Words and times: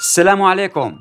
السلام 0.00 0.42
عليكم. 0.42 0.98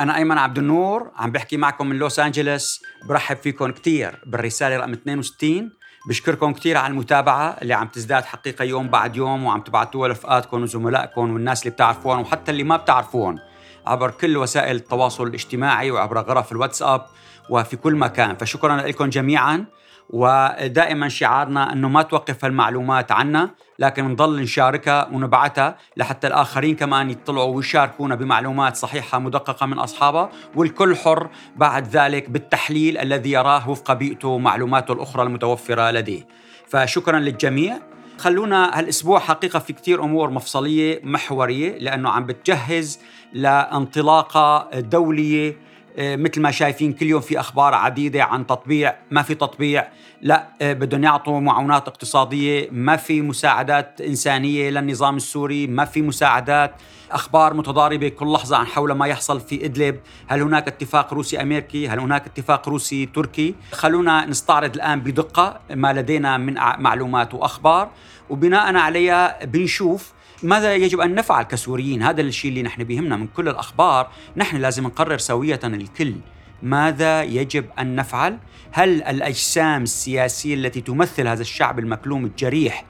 أنا 0.00 0.16
أيمن 0.16 0.38
عبد 0.38 0.58
النور 0.58 1.10
عم 1.16 1.32
بحكي 1.32 1.56
معكم 1.56 1.86
من 1.86 1.96
لوس 1.96 2.18
أنجلوس 2.18 2.82
برحب 3.08 3.36
فيكم 3.36 3.70
كتير 3.70 4.20
بالرسالة 4.26 4.76
رقم 4.76 4.92
62 4.92 5.70
بشكركم 6.08 6.52
كثير 6.52 6.76
على 6.76 6.90
المتابعة 6.90 7.56
اللي 7.62 7.74
عم 7.74 7.86
تزداد 7.88 8.24
حقيقة 8.24 8.64
يوم 8.64 8.88
بعد 8.88 9.16
يوم 9.16 9.44
وعم 9.44 9.60
تبعتوها 9.60 10.08
لرفقاتكم 10.08 10.62
وزملائكم 10.62 11.32
والناس 11.32 11.62
اللي 11.62 11.70
بتعرفون 11.70 12.18
وحتى 12.18 12.50
اللي 12.50 12.64
ما 12.64 12.76
بتعرفون 12.76 13.38
عبر 13.86 14.10
كل 14.10 14.36
وسائل 14.36 14.76
التواصل 14.76 15.26
الاجتماعي 15.26 15.90
وعبر 15.90 16.18
غرف 16.18 16.52
الواتساب 16.52 17.06
وفي 17.50 17.76
كل 17.76 17.94
مكان. 17.94 18.36
فشكرا 18.36 18.76
لكم 18.76 19.08
جميعا. 19.08 19.64
ودائما 20.10 21.08
شعارنا 21.08 21.72
إنه 21.72 21.88
ما 21.88 22.02
توقف 22.02 22.44
المعلومات 22.44 23.12
عنا 23.12 23.50
لكن 23.78 24.04
نضل 24.08 24.40
نشاركها 24.40 25.08
ونبعثها 25.12 25.76
لحتى 25.96 26.26
الآخرين 26.26 26.76
كمان 26.76 27.10
يطلعوا 27.10 27.56
ويشاركونا 27.56 28.14
بمعلومات 28.14 28.76
صحيحة 28.76 29.18
مدققة 29.18 29.66
من 29.66 29.78
اصحابها 29.78 30.30
والكل 30.54 30.96
حر 30.96 31.28
بعد 31.56 31.88
ذلك 31.88 32.30
بالتحليل 32.30 32.98
الذي 32.98 33.32
يراه 33.32 33.70
وفق 33.70 33.92
بيئته 33.92 34.28
ومعلوماته 34.28 34.92
الأخرى 34.92 35.22
المتوفرة 35.22 35.90
لديه. 35.90 36.26
فشكرا 36.68 37.18
للجميع 37.18 37.78
خلونا 38.18 38.78
هالأسبوع 38.78 39.18
حقيقة 39.18 39.58
في 39.58 39.72
كثير 39.72 40.04
أمور 40.04 40.30
مفصلية 40.30 41.00
محورية 41.04 41.78
لأنه 41.78 42.10
عم 42.10 42.26
بتجهز 42.26 43.00
لانطلاقة 43.32 44.80
دولية 44.80 45.56
مثل 45.98 46.40
ما 46.40 46.50
شايفين 46.50 46.92
كل 46.92 47.06
يوم 47.06 47.20
في 47.20 47.40
أخبار 47.40 47.74
عديدة 47.74 48.24
عن 48.24 48.46
تطبيع 48.46 48.96
ما 49.10 49.22
في 49.22 49.34
تطبيع 49.34 49.88
لا 50.22 50.48
آه، 50.62 50.72
بدهم 50.72 51.04
يعطوا 51.04 51.40
معونات 51.40 51.88
اقتصادية 51.88 52.68
ما 52.72 52.96
في 52.96 53.22
مساعدات 53.22 54.00
إنسانية 54.00 54.70
للنظام 54.70 55.16
السوري 55.16 55.66
ما 55.66 55.84
في 55.84 56.02
مساعدات 56.02 56.74
أخبار 57.10 57.54
متضاربة 57.54 58.08
كل 58.08 58.32
لحظة 58.32 58.56
عن 58.56 58.66
حول 58.66 58.92
ما 58.92 59.06
يحصل 59.06 59.40
في 59.40 59.64
إدلب. 59.64 60.00
هل 60.26 60.42
هناك 60.42 60.68
اتفاق 60.68 61.14
روسي 61.14 61.42
أمريكي؟ 61.42 61.88
هل 61.88 61.98
هناك 61.98 62.26
اتفاق 62.26 62.68
روسي 62.68 63.06
تركي؟ 63.06 63.54
خلونا 63.72 64.26
نستعرض 64.26 64.74
الآن 64.74 65.00
بدقة 65.00 65.60
ما 65.70 65.92
لدينا 65.92 66.36
من 66.38 66.54
معلومات 66.78 67.34
وأخبار 67.34 67.90
وبناء 68.30 68.76
عليها 68.76 69.44
بنشوف 69.44 70.15
ماذا 70.42 70.74
يجب 70.74 71.00
أن 71.00 71.14
نفعل 71.14 71.42
كسوريين؟ 71.42 72.02
هذا 72.02 72.20
الشيء 72.20 72.50
اللي 72.50 72.62
نحن 72.62 72.84
بيهمنا 72.84 73.16
من 73.16 73.26
كل 73.26 73.48
الأخبار. 73.48 74.10
نحن 74.36 74.56
لازم 74.56 74.84
نقرر 74.84 75.18
سوية 75.18 75.60
الكل. 75.64 76.14
ماذا 76.62 77.22
يجب 77.22 77.66
أن 77.78 77.96
نفعل؟ 77.96 78.38
هل 78.72 79.02
الأجسام 79.02 79.82
السياسية 79.82 80.54
التي 80.54 80.80
تمثل 80.80 81.28
هذا 81.28 81.40
الشعب 81.40 81.78
المكلوم 81.78 82.24
الجريح 82.24 82.84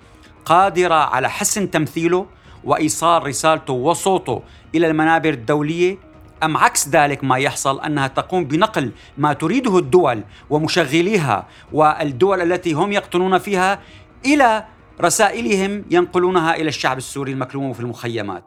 قادرة 0.44 0.94
على 0.94 1.30
حسن 1.30 1.70
تمثيله 1.70 2.26
وإيصال 2.64 3.26
رسالته 3.26 3.72
وصوته 3.72 4.42
إلى 4.74 4.86
المنابر 4.86 5.30
الدولية؟ 5.30 5.98
أم 6.42 6.56
عكس 6.56 6.88
ذلك 6.88 7.24
ما 7.24 7.38
يحصل 7.38 7.80
أنها 7.80 8.06
تقوم 8.06 8.44
بنقل 8.44 8.92
ما 9.18 9.32
تريده 9.32 9.78
الدول 9.78 10.24
ومشغليها 10.50 11.46
والدول 11.72 12.52
التي 12.52 12.72
هم 12.72 12.92
يقطنون 12.92 13.38
فيها 13.38 13.80
إلى 14.26 14.64
رسائلهم 15.00 15.84
ينقلونها 15.90 16.56
إلى 16.56 16.68
الشعب 16.68 16.98
السوري 16.98 17.32
المكلوم 17.32 17.72
في 17.72 17.80
المخيمات. 17.80 18.44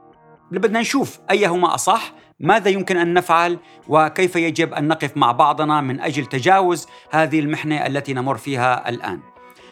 بدنا 0.52 0.80
نشوف 0.80 1.20
أيهما 1.32 1.76
أصح، 1.76 2.14
ماذا 2.40 2.70
يمكن 2.70 2.98
أن 2.98 3.14
نفعل 3.14 3.60
وكيف 3.88 4.36
يجب 4.36 4.74
أن 4.74 4.88
نقف 4.88 5.18
مع 5.18 5.32
بعضنا 5.32 5.82
من 5.82 6.00
أجل 6.00 6.26
تجاوز 6.26 6.88
هذه 7.12 7.40
المحنة 7.40 7.86
التي 7.86 8.14
نمر 8.14 8.38
فيها 8.38 8.90
الآن. 8.90 9.20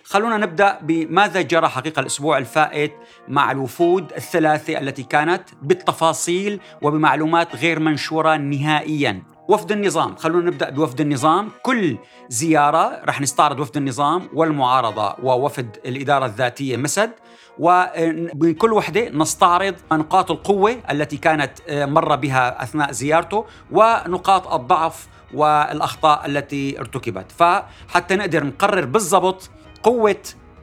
خلونا 0.03 0.37
نبدأ 0.37 0.79
بماذا 0.81 1.41
جرى 1.41 1.67
حقيقة 1.67 1.99
الأسبوع 1.99 2.37
الفائت 2.37 2.93
مع 3.27 3.51
الوفود 3.51 4.13
الثلاثة 4.13 4.77
التي 4.77 5.03
كانت 5.03 5.43
بالتفاصيل 5.61 6.59
وبمعلومات 6.81 7.55
غير 7.55 7.79
منشورة 7.79 8.37
نهائيا 8.37 9.23
وفد 9.49 9.71
النظام. 9.71 10.15
خلونا 10.15 10.45
نبدأ 10.45 10.69
بوفد 10.69 11.01
النظام. 11.01 11.49
كل 11.63 11.97
زيارة 12.29 13.01
رح 13.05 13.21
نستعرض 13.21 13.59
وفد 13.59 13.77
النظام 13.77 14.29
والمعارضة 14.33 15.15
ووفد 15.23 15.77
الإدارة 15.85 16.25
الذاتية 16.25 16.77
مسد. 16.77 17.11
ومن 17.59 18.53
كل 18.53 18.73
وحدة 18.73 19.09
نستعرض 19.09 19.75
نقاط 19.91 20.31
القوة 20.31 20.77
التي 20.91 21.17
كانت 21.17 21.51
آه، 21.67 21.85
مر 21.85 22.15
بها 22.15 22.63
أثناء 22.63 22.91
زيارته 22.91 23.45
ونقاط 23.71 24.53
الضعف 24.53 25.07
والأخطاء 25.33 26.25
التي 26.25 26.79
ارتكبت. 26.79 27.31
فحتى 27.31 28.15
نقدر 28.15 28.43
نقرر 28.43 28.85
بالضبط 28.85 29.49
قوة 29.83 30.21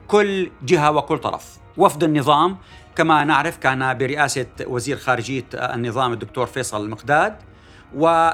كل 0.09 0.51
جهة 0.63 0.91
وكل 0.91 1.19
طرف. 1.19 1.59
وفد 1.77 2.05
النظام 2.05 2.57
كما 2.97 3.25
نعرف 3.25 3.57
كان 3.59 3.99
برئاسة 3.99 4.47
وزير 4.67 4.97
خارجية 4.97 5.45
النظام 5.55 6.13
الدكتور 6.13 6.47
فيصل 6.47 6.85
المقداد 6.85 7.37
و 7.97 8.31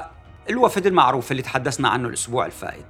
الوفد 0.49 0.85
المعروف 0.85 1.31
اللي 1.31 1.41
تحدثنا 1.41 1.89
عنه 1.89 2.07
الأسبوع 2.07 2.45
الفائت. 2.45 2.85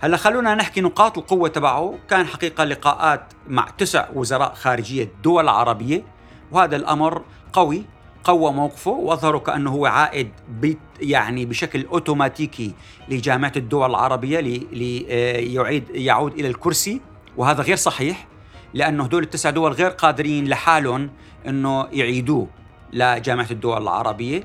هلا 0.00 0.16
خلونا 0.16 0.54
نحكي 0.54 0.80
نقاط 0.80 1.18
القوة 1.18 1.48
تبعه. 1.48 1.98
كان 2.10 2.26
حقيقة 2.26 2.64
لقاءات 2.64 3.32
مع 3.48 3.68
تسع 3.78 4.08
وزراء 4.14 4.54
خارجية 4.54 5.04
الدول 5.04 5.44
العربية 5.44 6.02
وهذا 6.52 6.76
الأمر 6.76 7.22
قوي 7.52 7.84
قوى 8.24 8.52
موقفه 8.52 8.90
وأظهروا 8.90 9.40
كأنه 9.40 9.70
هو 9.70 9.86
عائد 9.86 10.30
يعني 11.00 11.46
بشكل 11.46 11.86
أوتوماتيكي 11.86 12.74
لجامعة 13.08 13.52
الدول 13.56 13.90
العربية 13.90 14.40
ليعيد 14.72 15.84
يعود 15.90 16.32
إلى 16.32 16.48
الكرسي. 16.48 17.00
وهذا 17.36 17.62
غير 17.62 17.76
صحيح 17.76 18.26
لأنه 18.74 19.04
هدول 19.04 19.22
التسع 19.22 19.50
دول 19.50 19.72
غير 19.72 19.90
قادرين 19.90 20.48
لحالهم 20.48 21.10
إنه 21.46 21.88
يعيدوه 21.92 22.48
لجامعة 22.92 23.46
الدول 23.50 23.82
العربية. 23.82 24.38
آه، 24.38 24.44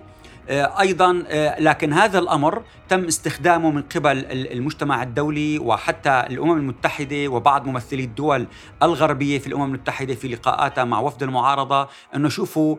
أيضا 0.49 1.23
آه، 1.27 1.59
لكن 1.59 1.93
هذا 1.93 2.19
الأمر 2.19 2.63
تم 2.89 3.05
استخدامه 3.05 3.71
من 3.71 3.81
قبل 3.81 4.25
المجتمع 4.31 5.03
الدولي 5.03 5.59
وحتى 5.59 6.23
الأمم 6.29 6.57
المتحدة 6.57 7.27
وبعض 7.27 7.67
ممثلي 7.67 8.03
الدول 8.03 8.47
الغربية 8.83 9.39
في 9.39 9.47
الأمم 9.47 9.63
المتحدة 9.63 10.15
في 10.15 10.27
لقاءاتها 10.27 10.83
مع 10.83 10.99
وفد 10.99 11.23
المعارضة 11.23 11.87
إنه 12.15 12.29
شوفوا 12.29 12.75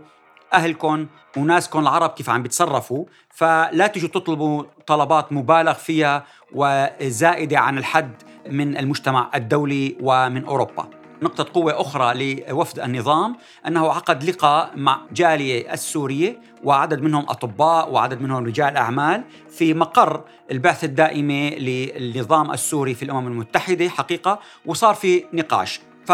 اهلكم 0.52 1.06
وناسكم 1.36 1.78
العرب 1.78 2.10
كيف 2.10 2.30
عم 2.30 2.42
بيتصرفوا. 2.42 3.04
فلا 3.30 3.86
تجوا 3.86 4.08
تطلبوا 4.08 4.62
طلبات 4.86 5.32
مبالغ 5.32 5.72
فيها 5.72 6.25
وزائدة 6.52 7.58
عن 7.58 7.78
الحد 7.78 8.12
من 8.50 8.76
المجتمع 8.76 9.31
الدولي 9.34 9.96
ومن 10.00 10.44
أوروبا. 10.44 11.03
نقطة 11.22 11.47
قوة 11.54 11.80
أخرى 11.80 12.34
لوفد 12.48 12.78
النظام 12.80 13.36
أنه 13.66 13.92
عقد 13.92 14.25
لقاء 14.25 14.70
مع 14.76 15.00
جالية 15.12 15.72
السورية 15.72 16.41
وعدد 16.64 17.02
منهم 17.02 17.25
أطباء 17.28 17.92
وعدد 17.92 18.20
منهم 18.20 18.44
رجال 18.44 18.76
أعمال 18.76 19.25
في 19.50 19.75
مقر 19.75 20.25
البعثة 20.50 20.84
الدائمة 20.84 21.50
للنظام 21.50 22.50
السوري 22.50 22.94
في 22.94 23.04
الأمم 23.04 23.26
المتحدة 23.26 23.88
حقيقة 23.88 24.41
وصار 24.66 24.94
في 24.94 25.25
نقاش. 25.32 25.80
ف 26.06 26.12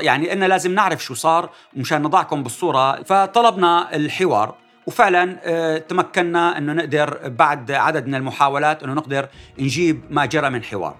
يعني 0.00 0.32
إن 0.32 0.44
لازم 0.44 0.74
نعرف 0.74 1.04
شو 1.04 1.14
صار 1.14 1.50
مشان 1.76 2.02
نضعكم 2.02 2.42
بالصورة. 2.42 3.02
فطلبنا 3.02 3.96
الحوار 3.96 4.54
وفعلا 4.86 5.38
آه، 5.44 5.78
تمكنا 5.78 6.58
إنه 6.58 6.72
نقدر 6.72 7.28
بعد 7.28 7.70
عدد 7.70 8.06
من 8.06 8.14
المحاولات 8.14 8.82
إنه 8.82 8.92
نقدر 8.92 9.28
نجيب 9.58 10.02
ما 10.10 10.26
جرى 10.26 10.50
من 10.50 10.64
حوار. 10.64 10.96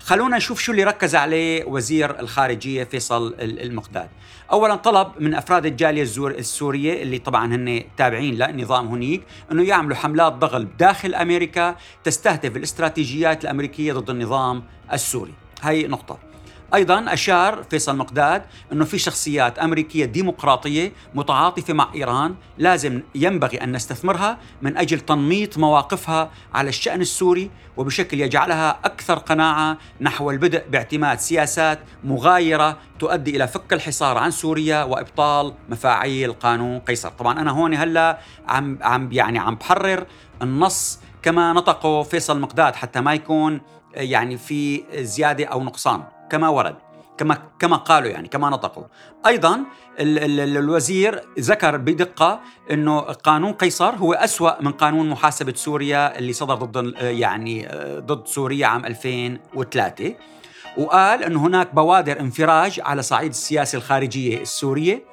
خلونا 0.00 0.36
نشوف 0.36 0.60
شو 0.60 0.72
اللي 0.72 0.84
ركز 0.84 1.14
عليه 1.14 1.64
وزير 1.64 2.20
الخارجية 2.20 2.84
فيصل 2.84 3.34
المقداد. 3.40 4.08
أولا 4.52 4.74
طلب 4.74 5.12
من 5.18 5.34
أفراد 5.34 5.66
الجالية 5.66 6.02
السورية 6.16 7.02
اللي 7.02 7.18
طبعا 7.18 7.54
هن 7.54 7.82
تابعين 7.96 8.34
للنظام 8.34 8.86
هنيك 8.88 9.22
أنه 9.52 9.62
يعملوا 9.62 9.96
حملات 9.96 10.32
ضغط 10.32 10.66
داخل 10.78 11.14
أمريكا 11.14 11.76
تستهدف 12.04 12.56
الاستراتيجيات 12.56 13.44
الأمريكية 13.44 13.92
ضد 13.92 14.10
النظام 14.10 14.62
السوري. 14.92 15.34
هاي 15.62 15.86
نقطة. 15.86 16.29
أيضا 16.74 17.12
أشار 17.12 17.62
فيصل 17.70 17.96
مقداد 17.96 18.42
إنه 18.72 18.84
في 18.84 18.98
شخصيات 18.98 19.58
أمريكية 19.58 20.04
ديمقراطية 20.04 20.92
متعاطفة 21.14 21.74
مع 21.74 21.88
إيران 21.94 22.34
لازم 22.58 23.02
ينبغي 23.14 23.64
أن 23.64 23.72
نستثمرها 23.72 24.38
من 24.62 24.76
أجل 24.76 25.00
تنميط 25.00 25.58
مواقفها 25.58 26.30
على 26.54 26.68
الشأن 26.68 27.00
السوري 27.00 27.50
وبشكل 27.76 28.20
يجعلها 28.20 28.78
أكثر 28.84 29.18
قناعة 29.18 29.78
نحو 30.00 30.30
البدء 30.30 30.64
باعتماد 30.70 31.18
سياسات 31.18 31.78
مغايرة 32.04 32.78
تؤدي 32.98 33.36
إلى 33.36 33.48
فك 33.48 33.72
الحصار 33.72 34.18
عن 34.18 34.30
سوريا 34.30 34.82
وإبطال 34.82 35.54
مفاعيل 35.68 36.32
قانون 36.32 36.78
قيصر، 36.78 37.08
طبعا 37.08 37.40
أنا 37.40 37.50
هون 37.50 37.74
هلأ 37.74 38.18
عم 38.48 38.78
عم 38.82 39.12
يعني 39.12 39.38
عم 39.38 39.54
بحرر 39.54 40.06
النص 40.42 41.00
كما 41.22 41.52
نطقه 41.52 42.02
فيصل 42.02 42.40
مقداد 42.40 42.74
حتى 42.74 43.00
ما 43.00 43.14
يكون 43.14 43.60
يعني 43.94 44.38
في 44.38 44.82
زيادة 44.94 45.44
أو 45.44 45.64
نقصان. 45.64 46.02
كما 46.30 46.48
ورد 46.48 46.76
كما 47.18 47.38
كما 47.58 47.76
قالوا 47.76 48.08
يعني 48.08 48.28
كما 48.28 48.50
نطقوا. 48.50 48.84
أيضا 49.26 49.64
ال 50.00 50.40
ال 50.40 50.56
الوزير 50.56 51.20
ذكر 51.38 51.76
بدقة 51.76 52.40
إنه 52.70 53.00
قانون 53.00 53.52
قيصر 53.52 53.94
هو 53.94 54.12
أسوأ 54.12 54.62
من 54.62 54.72
قانون 54.72 55.08
محاسبة 55.08 55.52
سوريا 55.56 56.18
اللي 56.18 56.32
صدر 56.32 56.54
ضد 56.54 56.94
يعني 57.00 57.68
ضد 57.98 58.26
سوريا 58.26 58.66
عام 58.66 58.86
2003 58.86 60.14
وقال 60.78 61.24
إنه 61.24 61.46
هناك 61.46 61.74
بوادر 61.74 62.20
انفراج 62.20 62.80
على 62.84 63.02
صعيد 63.02 63.30
السياسة 63.30 63.76
الخارجية 63.76 64.40
السورية 64.40 65.09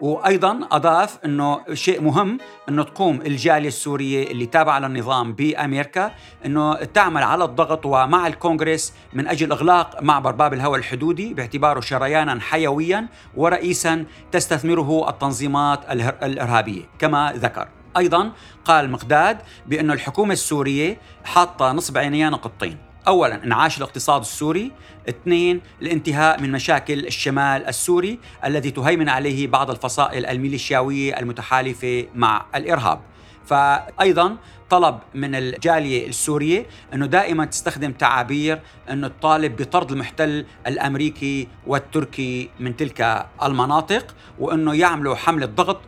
وأيضا 0.00 0.68
أضاف 0.72 1.18
إنه 1.24 1.60
شيء 1.74 2.02
مهم 2.02 2.38
إنه 2.68 2.82
تقوم 2.82 3.20
الجالية 3.20 3.68
السورية 3.68 4.30
اللي 4.30 4.46
تابعة 4.46 4.78
للنظام 4.78 5.32
بأمريكا 5.32 6.12
إنه 6.46 6.74
تعمل 6.74 7.22
على 7.22 7.44
الضغط 7.44 7.86
ومع 7.86 8.26
الكونغرس 8.26 8.92
من 9.12 9.28
أجل 9.28 9.52
إغلاق 9.52 10.02
معبر 10.02 10.30
باب 10.30 10.54
الهوى 10.54 10.78
الحدودي 10.78 11.34
باعتباره 11.34 11.80
شريانا 11.80 12.40
حيويا 12.40 13.08
ورئيسا 13.36 14.04
تستثمره 14.32 15.08
التنظيمات 15.08 15.80
الإرهابية 16.22 16.82
كما 16.98 17.32
ذكر. 17.36 17.68
أيضا 17.96 18.32
قال 18.64 18.90
مقداد 18.90 19.38
بانه 19.66 19.92
الحكومة 19.92 20.32
السورية 20.32 20.98
حاطة 21.24 21.72
نصب 21.72 21.98
عينيها 21.98 22.30
نقطتين 22.30 22.78
اولا 23.08 23.44
انعاش 23.44 23.78
الاقتصاد 23.78 24.20
السوري. 24.20 24.72
اثنين 25.08 25.60
الانتهاء 25.82 26.40
من 26.40 26.52
مشاكل 26.52 27.06
الشمال 27.06 27.66
السوري 27.66 28.18
الذي 28.44 28.70
تهيمن 28.70 29.08
عليه 29.08 29.46
بعض 29.46 29.70
الفصائل 29.70 30.26
الميليشياوية 30.26 31.18
المتحالفة 31.18 32.06
مع 32.14 32.46
الإرهاب. 32.54 33.00
فايضا 33.46 34.36
طلب 34.70 34.98
من 35.14 35.34
الجالية 35.34 36.08
السورية 36.08 36.66
أنه 36.94 37.06
دائما 37.06 37.44
تستخدم 37.44 37.92
تعابير 37.92 38.60
أنه 38.90 39.08
تطالب 39.08 39.56
بطرد 39.56 39.92
المحتل 39.92 40.46
الأمريكي 40.66 41.48
والتركي 41.66 42.50
من 42.60 42.76
تلك 42.76 43.26
المناطق 43.42 44.14
وأنه 44.38 44.74
يعملوا 44.74 45.14
حملة 45.14 45.46
ضغط 45.46 45.80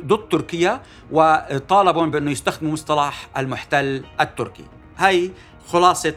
ضد 0.00 0.28
تركيا 0.30 0.82
وطالبوا 1.10 2.06
بأنه 2.06 2.30
يستخدموا 2.30 2.72
مصطلح 2.72 3.28
المحتل 3.36 4.04
التركي. 4.20 4.64
هاي 5.70 5.72
خلاصة 5.72 6.14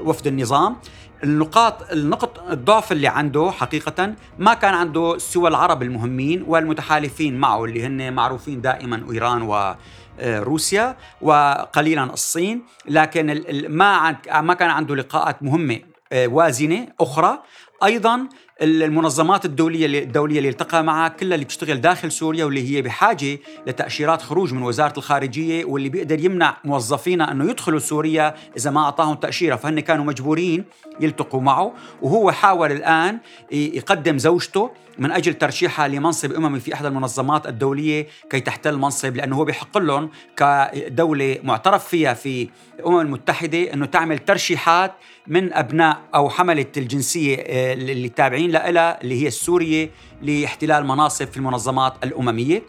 وفد 0.00 0.26
النظام. 0.26 0.76
النقاط 1.24 1.92
النقط 1.92 2.50
الضعف 2.50 2.92
اللي 2.92 3.08
عنده 3.08 3.50
حقيقة 3.50 4.14
ما 4.38 4.54
كان 4.54 4.74
عنده 4.74 5.18
سوى 5.18 5.48
العرب 5.48 5.82
المهمين 5.82 6.44
والمتحالفين 6.48 7.38
معه 7.40 7.64
اللي 7.64 7.86
هن 7.86 8.12
معروفين 8.12 8.60
دائما 8.60 9.06
إيران 9.12 9.42
و 9.42 9.74
روسيا 10.20 10.96
وقليلا 11.20 12.04
الصين. 12.04 12.62
لكن 12.88 13.42
ما 13.68 14.16
ما 14.40 14.54
كان 14.54 14.70
عنده 14.70 14.96
لقاءات 14.96 15.42
مهمة 15.42 15.80
آه، 16.12 16.26
وازنة 16.26 16.88
أخرى. 17.00 17.42
أيضا 17.84 18.28
المنظمات 18.62 19.44
الدولية 19.44 20.02
الدولية 20.02 20.38
اللي 20.38 20.48
التقى 20.48 20.84
معها 20.84 21.08
كلها 21.08 21.34
اللي 21.34 21.44
بتشتغل 21.44 21.80
داخل 21.80 22.12
سوريا 22.12 22.44
واللي 22.44 22.76
هي 22.76 22.82
بحاجة 22.82 23.38
لتأشيرات 23.66 24.22
خروج 24.22 24.54
من 24.54 24.62
وزارة 24.62 24.98
الخارجية 24.98 25.64
واللي 25.64 25.88
بيقدر 25.88 26.24
يمنع 26.24 26.56
موظفينا 26.64 27.32
أنه 27.32 27.50
يدخلوا 27.50 27.78
سوريا 27.78 28.34
إذا 28.56 28.70
ما 28.70 28.80
أعطاهم 28.80 29.14
تأشيرة. 29.14 29.56
فهن 29.56 29.80
كانوا 29.80 30.04
مجبورين 30.04 30.64
يلتقوا 31.00 31.40
معه 31.40 31.72
وهو 32.02 32.30
حاول 32.32 32.72
الآن 32.72 33.18
يقدم 33.52 34.18
زوجته 34.18 34.70
من 34.98 35.12
أجل 35.12 35.34
ترشيحها 35.34 35.88
لمنصب 35.88 36.32
أممي 36.32 36.60
في 36.60 36.74
احدى 36.74 36.88
المنظمات 36.88 37.46
الدولية 37.46 38.06
كي 38.30 38.40
تحتل 38.40 38.76
منصب 38.76 39.16
لأنه 39.16 39.36
هو 39.36 39.44
بحق 39.44 39.78
لهم 39.78 40.10
كدولة 40.36 41.38
معترف 41.42 41.88
فيها 41.88 42.14
في 42.14 42.48
الامم 42.78 43.00
المتحدة 43.00 43.72
إنه 43.72 43.86
تعمل 43.86 44.18
ترشيحات 44.18 44.92
من 45.26 45.52
أبناء 45.52 46.00
أو 46.14 46.30
حملة 46.30 46.66
الجنسية 46.76 47.36
آه، 47.36 47.72
اللي 47.72 48.08
تابعين 48.08 48.50
لها 48.50 49.00
اللي 49.00 49.22
هي 49.22 49.26
السورية 49.26 49.90
لاحتلال 50.22 50.86
مناصب 50.86 51.26
في 51.26 51.36
المنظمات 51.36 51.94
الأممية. 52.04 52.62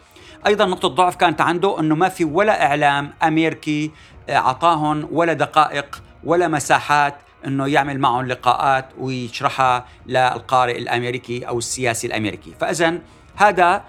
أيضا 0.47 0.65
نقطة 0.65 0.87
ضعف 0.87 1.15
كانت 1.15 1.41
عنده 1.41 1.79
إنه 1.79 1.95
ما 1.95 2.09
في 2.09 2.25
ولا 2.25 2.65
إعلام 2.65 3.13
أمريكي 3.23 3.91
آه، 4.29 4.35
أعطاهم 4.35 5.07
ولا 5.11 5.33
دقائق 5.33 6.03
ولا 6.23 6.47
مساحات 6.47 7.15
إنه 7.45 7.67
يعمل 7.67 7.99
معهم 7.99 8.25
لقاءات 8.27 8.89
ويشرحها 8.99 9.85
للقارئ 10.05 10.77
الأمريكي 10.77 11.47
أو 11.47 11.57
السياسي 11.57 12.07
الأمريكي، 12.07 12.53
فاذا 12.59 12.99
هذا 13.35 13.83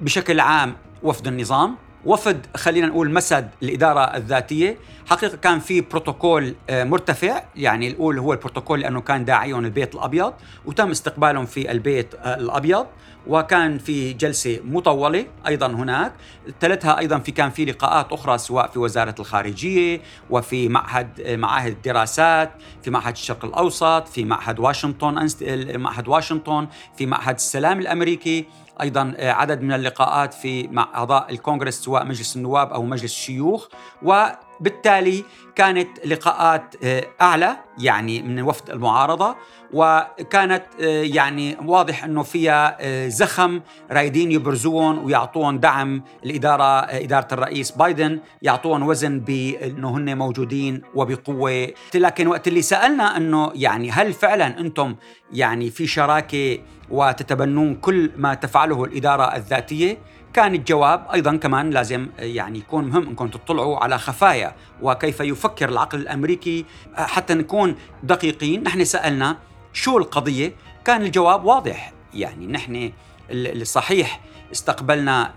بشكل 0.00 0.40
عام 0.40 0.76
وفد 1.02 1.26
النظام. 1.26 1.76
وفد 2.06 2.46
خلينا 2.56 2.86
نقول 2.86 3.10
مسد 3.12 3.50
الإدارة 3.62 4.00
الذاتية. 4.00 4.78
حقيقة 5.06 5.36
كان 5.36 5.58
في 5.60 5.80
بروتوكول 5.80 6.54
آه، 6.70 6.84
مرتفع 6.84 7.42
يعني 7.56 7.88
الأول 7.88 8.18
هو 8.18 8.32
البروتوكول 8.32 8.80
لأنه 8.80 9.00
كان 9.00 9.24
داعيهم 9.24 9.64
البيت 9.64 9.94
الأبيض 9.94 10.32
وتم 10.66 10.90
استقبالهم 10.90 11.46
في 11.46 11.70
البيت 11.70 12.14
آه، 12.14 12.34
الأبيض. 12.34 12.86
وكان 13.26 13.78
في 13.78 14.12
جلسة 14.12 14.60
مطولة 14.64 15.26
أيضا 15.46 15.66
هناك. 15.66 16.12
تلتها 16.60 16.98
أيضا 16.98 17.18
في 17.18 17.32
كان 17.32 17.50
في 17.50 17.64
لقاءات 17.64 18.12
أخرى 18.12 18.38
سواء 18.38 18.68
في 18.68 18.78
وزارة 18.78 19.14
الخارجية 19.20 20.00
وفي 20.30 20.68
معهد 20.68 21.20
آه، 21.20 21.36
معاهد 21.36 21.72
الدراسات 21.72 22.50
في 22.82 22.90
معهد 22.90 23.12
الشرق 23.12 23.44
الأوسط 23.44 24.08
في 24.08 24.24
معهد 24.24 24.58
واشنطن 24.58 25.28
معهد 25.76 26.08
واشنطن 26.08 26.66
في 26.96 27.06
معهد 27.06 27.34
السلام 27.34 27.80
الأمريكي. 27.80 28.44
أيضا 28.80 29.14
آه، 29.16 29.30
عدد 29.32 29.62
من 29.62 29.72
اللقاءات 29.72 30.34
في 30.34 30.68
مع 30.68 30.88
أعضاء 30.94 31.30
الكونغرس 31.30 31.74
سواء 31.74 32.04
مجلس 32.04 32.36
النواب 32.36 32.72
أو 32.72 32.82
مجلس 32.82 33.04
الشيوخ 33.04 33.68
وبالتالي 34.60 35.24
كانت 35.54 36.06
لقاءات 36.06 36.74
آه، 36.84 37.04
أعلى 37.20 37.56
يعني 37.78 38.22
من 38.22 38.42
وفد 38.42 38.70
المعارضة 38.70 39.36
وكانت 39.72 40.64
آه، 40.80 41.02
يعني 41.02 41.56
واضح 41.64 42.04
إنه 42.04 42.22
فيها 42.22 42.78
زخم 43.08 43.60
رايدين 43.90 44.32
يبرزون 44.32 44.98
ويعطون 44.98 45.60
دعم 45.60 46.02
الإدارة 46.24 46.80
إدارة 46.80 47.28
الرئيس 47.32 47.70
بايدن 47.70 48.20
يعطون 48.42 48.82
وزن 48.82 49.20
بإنه 49.20 49.96
هن 49.96 50.18
موجودين 50.18 50.82
وبقوة. 50.94 51.68
لكن 51.94 52.26
وقت 52.26 52.48
اللي 52.48 52.62
سألنا 52.62 53.16
إنه 53.16 53.52
يعني 53.54 53.90
هل 53.90 54.12
فعلا 54.12 54.60
أنتم 54.60 54.96
يعني 55.32 55.70
في 55.70 55.86
شراكة 55.86 56.58
وتتبنون 56.90 57.74
كل 57.74 58.10
ما 58.16 58.34
تفعله 58.34 58.84
الإدارة 58.84 59.36
الذاتية 59.36 59.98
كان 60.34 60.54
الجواب 60.54 61.06
أيضا 61.14 61.36
كمان 61.36 61.70
لازم 61.70 62.08
يعني 62.18 62.58
يكون 62.58 62.84
مهم 62.84 63.08
أنكم 63.08 63.28
تطلعوا 63.28 63.78
على 63.78 63.98
خفايا 63.98 64.54
وكيف 64.82 65.20
يفكر 65.20 65.68
العقل 65.68 65.98
الأمريكي 65.98 66.64
حتى 66.94 67.34
نكون 67.34 67.76
دقيقين. 68.02 68.62
نحن 68.62 68.84
سألنا 68.84 69.36
شو 69.72 69.98
القضية؟ 69.98 70.52
كان 70.84 71.02
الجواب 71.02 71.44
واضح. 71.44 71.92
يعني 72.14 72.46
نحن 72.46 72.92
الصحيح 73.30 74.20
استقبلنا 74.52 75.34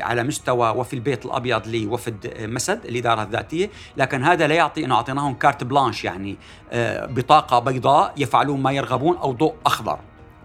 على 0.00 0.22
مستوى 0.22 0.70
وفي 0.70 0.94
البيت 0.94 1.26
الأبيض 1.26 1.68
لوفد 1.68 2.34
مسد 2.40 2.84
الإدارة 2.84 3.22
الذاتية، 3.22 3.70
لكن 3.96 4.24
هذا 4.24 4.46
لا 4.46 4.54
يعطي 4.54 4.84
إنه 4.84 4.94
أعطيناهم 4.94 5.34
كارت 5.34 5.64
بلانش 5.64 6.04
يعني 6.04 6.36
آه، 6.72 7.06
بطاقة 7.06 7.58
بيضاء 7.58 8.14
يفعلون 8.16 8.62
ما 8.62 8.72
يرغبون 8.72 9.16
أو 9.16 9.32
ضوء 9.32 9.54
أخضر. 9.66 9.98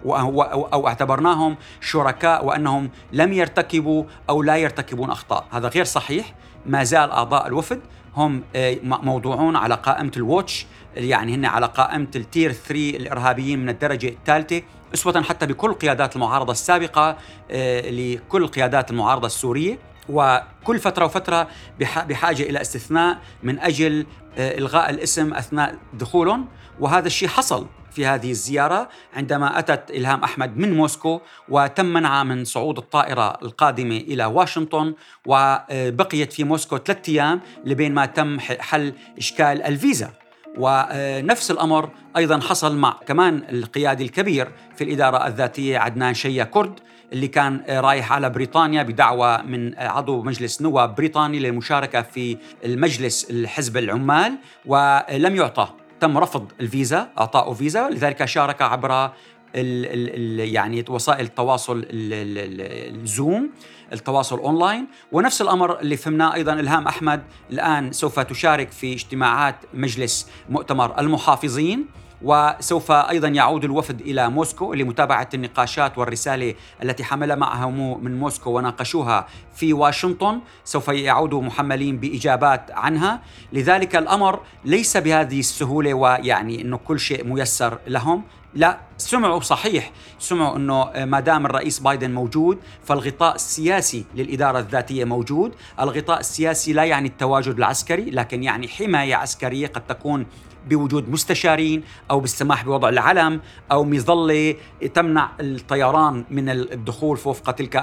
أو 0.06 0.88
اعتبرناهم 0.88 1.58
شركاء 1.82 2.46
وأنهم 2.46 2.90
لم 3.12 3.34
يرتكبوا 3.34 4.04
أو 4.30 4.44
لا 4.44 4.56
يرتكبون 4.56 5.10
أخطاء. 5.10 5.46
هذا 5.52 5.68
غير 5.68 5.86
صحيح. 5.86 6.34
ما 6.66 6.84
زال 6.84 7.12
أعضاء 7.12 7.48
الوفد 7.48 7.80
هم 8.16 8.44
آه، 8.56 8.78
موضوعون 8.84 9.56
على 9.56 9.76
قائمة 9.76 10.12
الواتش 10.18 10.66
يعني 10.96 11.36
هن 11.36 11.46
على 11.46 11.66
قائمة 11.66 12.08
التير 12.16 12.52
3 12.52 12.98
الإرهابيين 12.98 13.60
من 13.60 13.70
الدرجة 13.70 14.08
الثالثة 14.08 14.62
أسوة 14.94 15.22
حتى 15.22 15.46
بكل 15.46 15.74
قيادات 15.74 16.16
المعارضة 16.16 16.52
السابقة 16.52 17.18
آه، 17.52 17.90
لكل 17.90 18.48
قيادات 18.48 18.92
المعارضة 18.92 19.28
السورية. 19.28 19.80
وكل 20.10 20.80
فترة 20.80 21.06
وفترة 21.06 21.48
بحاجة 21.80 22.44
إلى 22.44 22.62
استثناء 22.62 23.18
من 23.44 23.60
أجل 23.60 24.06
آه، 24.38 24.58
إلغاء 24.58 24.90
الاسم 24.90 25.34
أثناء 25.34 25.76
دخولهم. 25.94 26.48
وهذا 26.80 27.08
الشيء 27.08 27.28
حصل. 27.28 27.68
في 28.00 28.06
هذه 28.06 28.32
الزيارة 28.32 28.90
عندما 29.14 29.60
أتت 29.60 29.92
إلهام 29.92 30.24
أحمد 30.24 30.58
من 30.58 30.78
موسكو 30.78 31.22
وتم 31.50 31.86
منعها 31.86 32.24
من 32.24 32.46
صعود 32.46 32.78
الطائرة 32.78 33.38
القادمة 33.42 33.98
إلى 33.98 34.26
واشنطن 34.26 34.94
وبقيت 35.26 36.34
في 36.34 36.44
موسكو 36.44 36.78
ثلاثة 36.78 37.12
أيام 37.12 37.42
لبين 37.66 37.94
ما 37.94 38.06
تم 38.06 38.40
حل 38.40 38.94
إشكال 39.18 39.62
الفيزا. 39.62 40.14
ونفس 40.58 41.52
الأمر 41.52 41.90
أيضا 42.18 42.40
حصل 42.40 42.78
مع 42.78 43.00
كمان 43.08 43.44
القيادي 43.50 44.04
الكبير 44.04 44.52
في 44.76 44.84
الإدارة 44.84 45.28
الذاتية 45.28 45.78
عدنان 45.78 46.14
شيا 46.14 46.44
كرد 46.44 46.80
اللي 47.14 47.28
كان 47.28 47.64
رايح 47.70 48.14
على 48.14 48.30
بريطانيا 48.30 48.84
بدعوة 48.84 49.42
من 49.42 49.80
عضو 49.80 50.22
مجلس 50.22 50.62
نواب 50.62 50.96
بريطاني 50.96 51.40
للمشاركة 51.40 52.02
في 52.02 52.38
المجلس 52.66 53.30
الحزب 53.30 53.78
العمال 53.78 54.38
ولم 54.66 55.36
يعطى. 55.36 55.70
تم 56.00 56.18
رفض 56.18 56.52
الفيزا 56.60 57.10
اعطائه 57.20 57.54
فيزا 57.54 57.90
لذلك 57.90 58.26
شارك 58.26 58.62
عبر 58.62 59.06
ال 59.06 59.12
ال 59.56 60.40
يعني 60.54 60.86
وسائل 60.90 61.26
التواصل 61.26 61.86
الزوم 61.90 63.50
التواصل 63.94 64.40
أونلاين. 64.40 64.88
ونفس 65.12 65.42
الأمر 65.42 65.80
اللي 65.80 65.98
فهمناه 65.98 66.34
أيضا 66.34 66.54
إلهام 66.54 66.88
أحمد 66.88 67.24
الآن 67.52 67.92
سوف 67.92 68.20
تشارك 68.20 68.72
في 68.72 68.94
اجتماعات 68.94 69.56
مجلس 69.74 70.28
مؤتمر 70.50 71.00
المحافظين. 71.00 71.86
وسوف 72.22 72.92
أيضا 72.92 73.28
يعود 73.28 73.64
الوفد 73.64 74.02
إلى 74.02 74.30
موسكو 74.30 74.74
لمتابعة 74.74 75.30
النقاشات 75.34 75.98
والرسالة 75.98 76.56
التي 76.84 77.04
حمل 77.04 77.36
معهم 77.36 78.04
من 78.04 78.20
موسكو 78.20 78.52
وناقشوها 78.52 79.28
في 79.56 79.74
واشنطن. 79.74 80.40
سوف 80.64 80.88
يعودوا 80.88 81.42
محملين 81.42 81.98
بإجابات 81.98 82.72
عنها. 82.72 83.22
لذلك 83.54 83.96
الأمر 83.96 84.40
ليس 84.66 84.98
بهذه 84.98 85.40
السهولة 85.40 85.94
ويعني 85.94 86.62
إنه 86.62 86.78
كل 86.78 87.00
شيء 87.00 87.26
ميسر 87.26 87.80
لهم. 87.88 88.24
لا 88.54 88.80
سمعوا 88.98 89.40
صحيح. 89.40 89.92
سمعوا 90.20 90.58
إنه 90.58 91.06
ما 91.06 91.20
دام 91.20 91.46
الرئيس 91.46 91.80
بايدن 91.80 92.12
موجود 92.12 92.60
فالغطاء 92.86 93.36
السياسي 93.36 94.06
للإدارة 94.16 94.60
الذاتية 94.60 95.06
موجود، 95.06 95.56
الغطاء 95.80 96.20
السياسي 96.20 96.74
لا 96.74 96.84
يعني 96.84 97.08
التواجد 97.08 97.58
العسكري 97.58 98.10
لكن 98.10 98.44
يعني 98.44 98.68
حماية 98.68 99.16
عسكرية 99.16 99.68
قد 99.68 99.88
تكون 99.88 100.26
بوجود 100.68 101.10
مستشارين 101.10 101.84
أو 102.12 102.20
بالسماح 102.20 102.66
بوضع 102.66 102.90
العلم 102.90 103.42
أو 103.72 103.84
مظلة 103.84 104.56
تمنع 104.94 105.32
الطيران 105.40 106.26
من 106.30 106.50
الدخول 106.50 107.18
فوق 107.18 107.52
تلك 107.52 107.78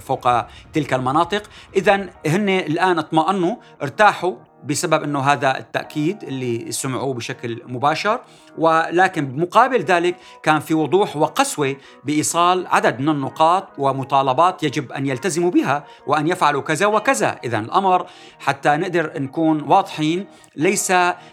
فوق 0.00 0.28
تلك 0.72 0.94
المناطق، 0.94 1.42
اذا 1.76 1.94
هن 2.26 2.48
الآن 2.48 2.98
اطمأنوا 2.98 3.56
ارتاحوا 3.82 4.36
بسبب 4.64 5.02
إنه 5.02 5.20
هذا 5.20 5.58
التأكيد 5.58 6.22
اللي 6.22 6.72
سمعوه 6.72 7.14
بشكل 7.14 7.62
مباشر. 7.66 8.20
ولكن 8.58 9.26
بمقابل 9.26 9.80
ذلك 9.80 10.16
كان 10.42 10.60
في 10.60 10.74
وضوح 10.74 11.16
وقسوة 11.16 11.76
بإيصال 12.04 12.66
عدد 12.66 13.00
من 13.00 13.08
النقاط 13.08 13.68
ومطالبات 13.78 14.62
يجب 14.62 14.92
أن 14.92 15.06
يلتزموا 15.06 15.50
بها 15.50 15.84
وأن 16.06 16.28
يفعلوا 16.28 16.62
كذا 16.62 16.86
وكذا، 16.86 17.38
اذا 17.44 17.58
الأمر 17.58 18.06
حتى 18.38 18.76
نقدر 18.76 19.12
نكون 19.20 19.62
واضحين 19.62 20.26
ليس 20.56 20.90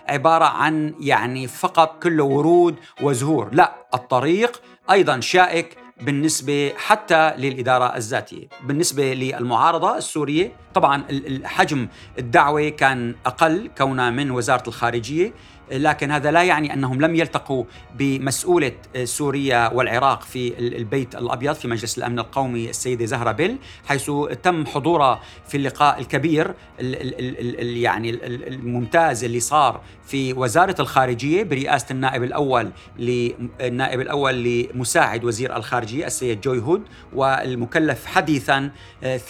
عبارة 0.08 0.46
عن 0.46 0.94
يعني 1.00 1.48
فقط 1.48 2.04
كله 2.04 2.24
ورود 2.24 2.76
وزهور، 3.02 3.50
لا 3.54 3.76
الطريق 3.94 4.62
أيضا 4.92 5.20
شائك 5.20 5.78
بالنسبة 6.02 6.74
حتى 6.78 7.34
للإدارة 7.38 7.96
الذاتية. 7.96 8.48
بالنسبة 8.64 9.14
للمعارضة 9.14 9.98
السورية 9.98 10.52
طبعا 10.74 11.04
حجم 11.44 11.88
الدعوة 12.20 12.70
كان 12.70 13.16
أقل 13.26 13.70
كونها 13.78 14.10
من 14.10 14.32
وزارة 14.32 14.64
الخارجية. 14.68 15.34
لكن 15.72 16.12
هذا 16.12 16.32
لا 16.32 16.44
يعني 16.44 16.74
أنهم 16.74 17.02
لم 17.02 17.16
يلتقوا 17.16 17.64
بمسؤولة 17.96 18.72
سوريا 19.04 19.74
والعراق 19.74 20.22
في 20.22 20.60
البيت 20.60 21.16
الأبيض 21.16 21.54
في 21.54 21.68
مجلس 21.68 21.98
الأمن 21.98 22.20
القومي 22.20 22.70
السيدة 22.70 23.06
زهرة 23.06 23.32
بيل 23.32 23.58
حيث 23.86 24.12
تم 24.44 24.66
حضورها 24.66 25.22
في 25.48 25.58
اللقاء 25.58 26.00
الكبير 26.00 26.54
يعني 26.80 28.10
الممتاز 28.48 29.24
اللي 29.24 29.40
صار 29.40 29.82
في 30.06 30.34
وزارة 30.34 30.76
الخارجية 30.80 31.44
برئاسة 31.44 31.86
النائب 31.92 32.24
الأول 32.24 32.72
للنائب 33.00 34.02
الأول 34.02 34.44
لمساعد 34.44 35.24
وزير 35.24 35.56
الخارجية 35.56 36.06
السيد 36.06 36.42
جوي 36.42 36.60
هود 36.60 36.84
والمكلف 37.14 38.06
حديثا 38.06 38.72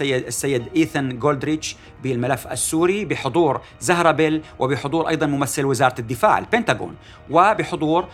السيد 0.02 0.64
ايثن 0.76 1.20
جولدريتش 1.20 1.76
بالملف 2.04 2.48
السوري 2.48 3.06
بحضور 3.06 3.62
زهرة 3.80 4.12
بيل 4.12 4.42
وبحضور 4.60 5.10
أيضا 5.10 5.26
ممثل 5.26 5.66
وزارة 5.66 5.96
الدفاع 6.00 6.38
البنتاغون 6.38 6.96
وبحضور 7.30 8.06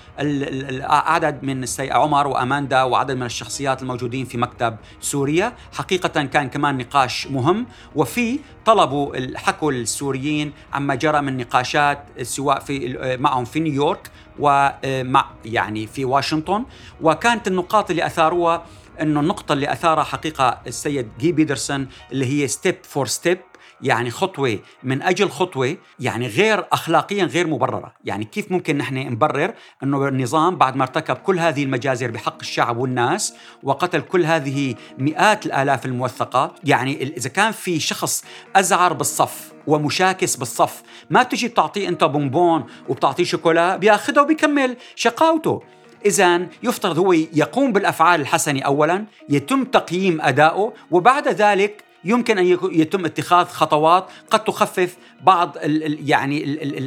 عدد 0.90 1.44
من 1.44 1.64
السيد 1.64 1.92
عمر 1.92 2.28
وأماندا 2.28 2.84
وعدد 2.84 3.16
من 3.16 3.26
الشخصيات 3.26 3.82
الموجودين 3.82 4.26
في 4.26 4.38
مكتب 4.38 4.76
سوريا. 5.02 5.54
حقيقة 5.74 6.24
كان 6.24 6.50
كمان 6.50 6.78
نقاش 6.78 7.28
مهم. 7.28 7.66
وفي 7.96 8.40
طلبوا 8.66 9.18
الحكوا 9.18 9.72
السوريين 9.72 10.54
عما 10.74 10.96
جرى 10.96 11.22
من 11.22 11.38
نقاشات 11.38 12.04
سواء 12.22 12.60
في 12.60 12.98
معهم 13.20 13.46
في 13.46 13.60
نيويورك 13.60 14.12
ومع 14.40 15.26
يعني 15.46 15.88
في 15.88 16.06
واشنطن. 16.06 16.66
وكانت 17.02 17.48
النقاط 17.48 17.90
اللي 17.90 18.06
أثاروها 18.06 18.66
إنه 19.02 19.20
النقطة 19.20 19.54
اللي 19.54 19.72
أثارها 19.72 20.04
حقيقة 20.04 20.58
السيد 20.68 21.10
جي 21.20 21.32
بيدرسون 21.32 21.88
اللي 22.12 22.26
هي 22.26 22.48
step 22.48 22.76
for 22.84 23.08
step 23.08 23.38
يعني 23.82 24.12
خطوة 24.12 24.60
من 24.84 25.02
أجل 25.02 25.30
خطوة 25.30 25.78
يعني 26.00 26.28
غير 26.28 26.66
أخلاقيا 26.72 27.26
غير 27.26 27.48
مبررة. 27.48 27.94
يعني 28.06 28.26
كيف 28.26 28.52
ممكن 28.52 28.78
نحن 28.78 28.96
نبرر 28.96 29.54
أنه 29.84 30.08
النظام 30.08 30.56
بعد 30.56 30.76
ما 30.76 30.84
ارتكب 30.84 31.16
كل 31.16 31.40
هذه 31.40 31.64
المجازر 31.64 32.12
بحق 32.12 32.38
الشعب 32.42 32.78
والناس 32.78 33.34
وقتل 33.64 34.02
كل 34.02 34.26
هذه 34.26 34.76
مئات 34.98 35.46
الآلاف 35.46 35.86
الموثقة؟ 35.86 36.56
يعني 36.64 37.04
إذا 37.04 37.30
كان 37.30 37.52
في 37.52 37.80
شخص 37.80 38.26
أزعر 38.56 38.94
بالصف 38.94 39.54
ومشاكس 39.68 40.36
بالصف 40.36 40.84
ما 41.10 41.24
تجي 41.24 41.48
بتعطيه 41.48 41.88
أنت 41.88 42.04
بونبون 42.04 42.64
وبتعطيه 42.90 43.24
شوكولا 43.24 43.78
بياخذها 43.78 44.24
وبيكمل 44.24 44.78
شقاوته. 44.96 45.62
إذا 46.06 46.48
يفترض 46.64 46.98
هو 46.98 47.14
يقوم 47.14 47.72
بالأفعال 47.72 48.22
الحسنة 48.22 48.62
أولا 48.62 49.06
يتم 49.30 49.64
تقييم 49.64 50.22
أدائه 50.22 50.74
وبعد 50.92 51.28
ذلك 51.28 51.85
يمكن 52.06 52.38
أن 52.38 52.46
يتم 52.72 53.06
اتخاذ 53.06 53.46
خطوات 53.46 54.08
قد 54.32 54.44
تخفف 54.44 54.98
بعض 55.22 55.58
يعني 55.64 56.44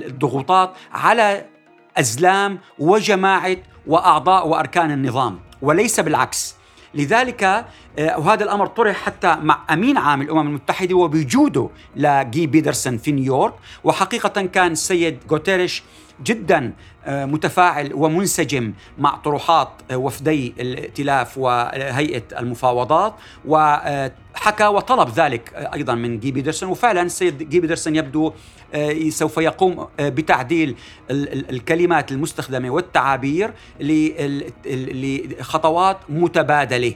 الضغوطات 0.07 0.73
على 0.93 1.45
أزلام 1.97 2.59
وجماعة 2.79 3.57
وأعضاء 3.87 4.49
وأركان 4.49 4.91
النظام 4.91 5.41
وليس 5.63 6.01
بالعكس. 6.01 6.59
لذلك 6.95 7.45
آه، 7.45 8.19
وهذا 8.19 8.45
الأمر 8.45 8.67
طرح 8.67 8.97
حتى 8.97 9.37
مع 9.43 9.65
أمين 9.71 9.99
عام 9.99 10.23
الأمم 10.23 10.47
المتحدة 10.47 10.95
وبوجوده 10.95 11.71
لجي 11.97 12.47
بيدرسون 12.47 12.99
في 12.99 13.13
نيويورك 13.13 13.55
وحقيقة 13.85 14.43
كان 14.43 14.73
السيد 14.73 15.19
غوتيريش 15.31 15.83
جدا 16.25 16.73
آه، 17.05 17.25
متفاعل 17.25 17.95
ومنسجم 17.95 18.73
مع 18.99 19.17
طروحات 19.17 19.69
آه، 19.91 19.97
وفدي 19.97 20.55
الائتلاف 20.61 21.39
وهيئة 21.39 22.23
المفاوضات 22.39 23.15
وحكى 23.47 24.67
وطلب 24.67 25.09
ذلك 25.09 25.55
أيضا 25.55 25.95
من 25.95 26.21
جي 26.21 26.33
بيدرسون 26.33 26.69
وفعلا 26.69 27.03
السيد 27.03 27.49
جي 27.49 27.61
بيدرسون 27.61 27.97
يبدو 27.97 28.33
آه، 28.75 29.09
سوف 29.09 29.39
يقوم 29.39 29.87
بتعديل 30.01 30.77
الكلمات 31.11 32.13
المستخدمة 32.13 32.71
والتعابير 32.71 33.53
لخطوات 35.41 35.97
متبادلة. 36.09 36.95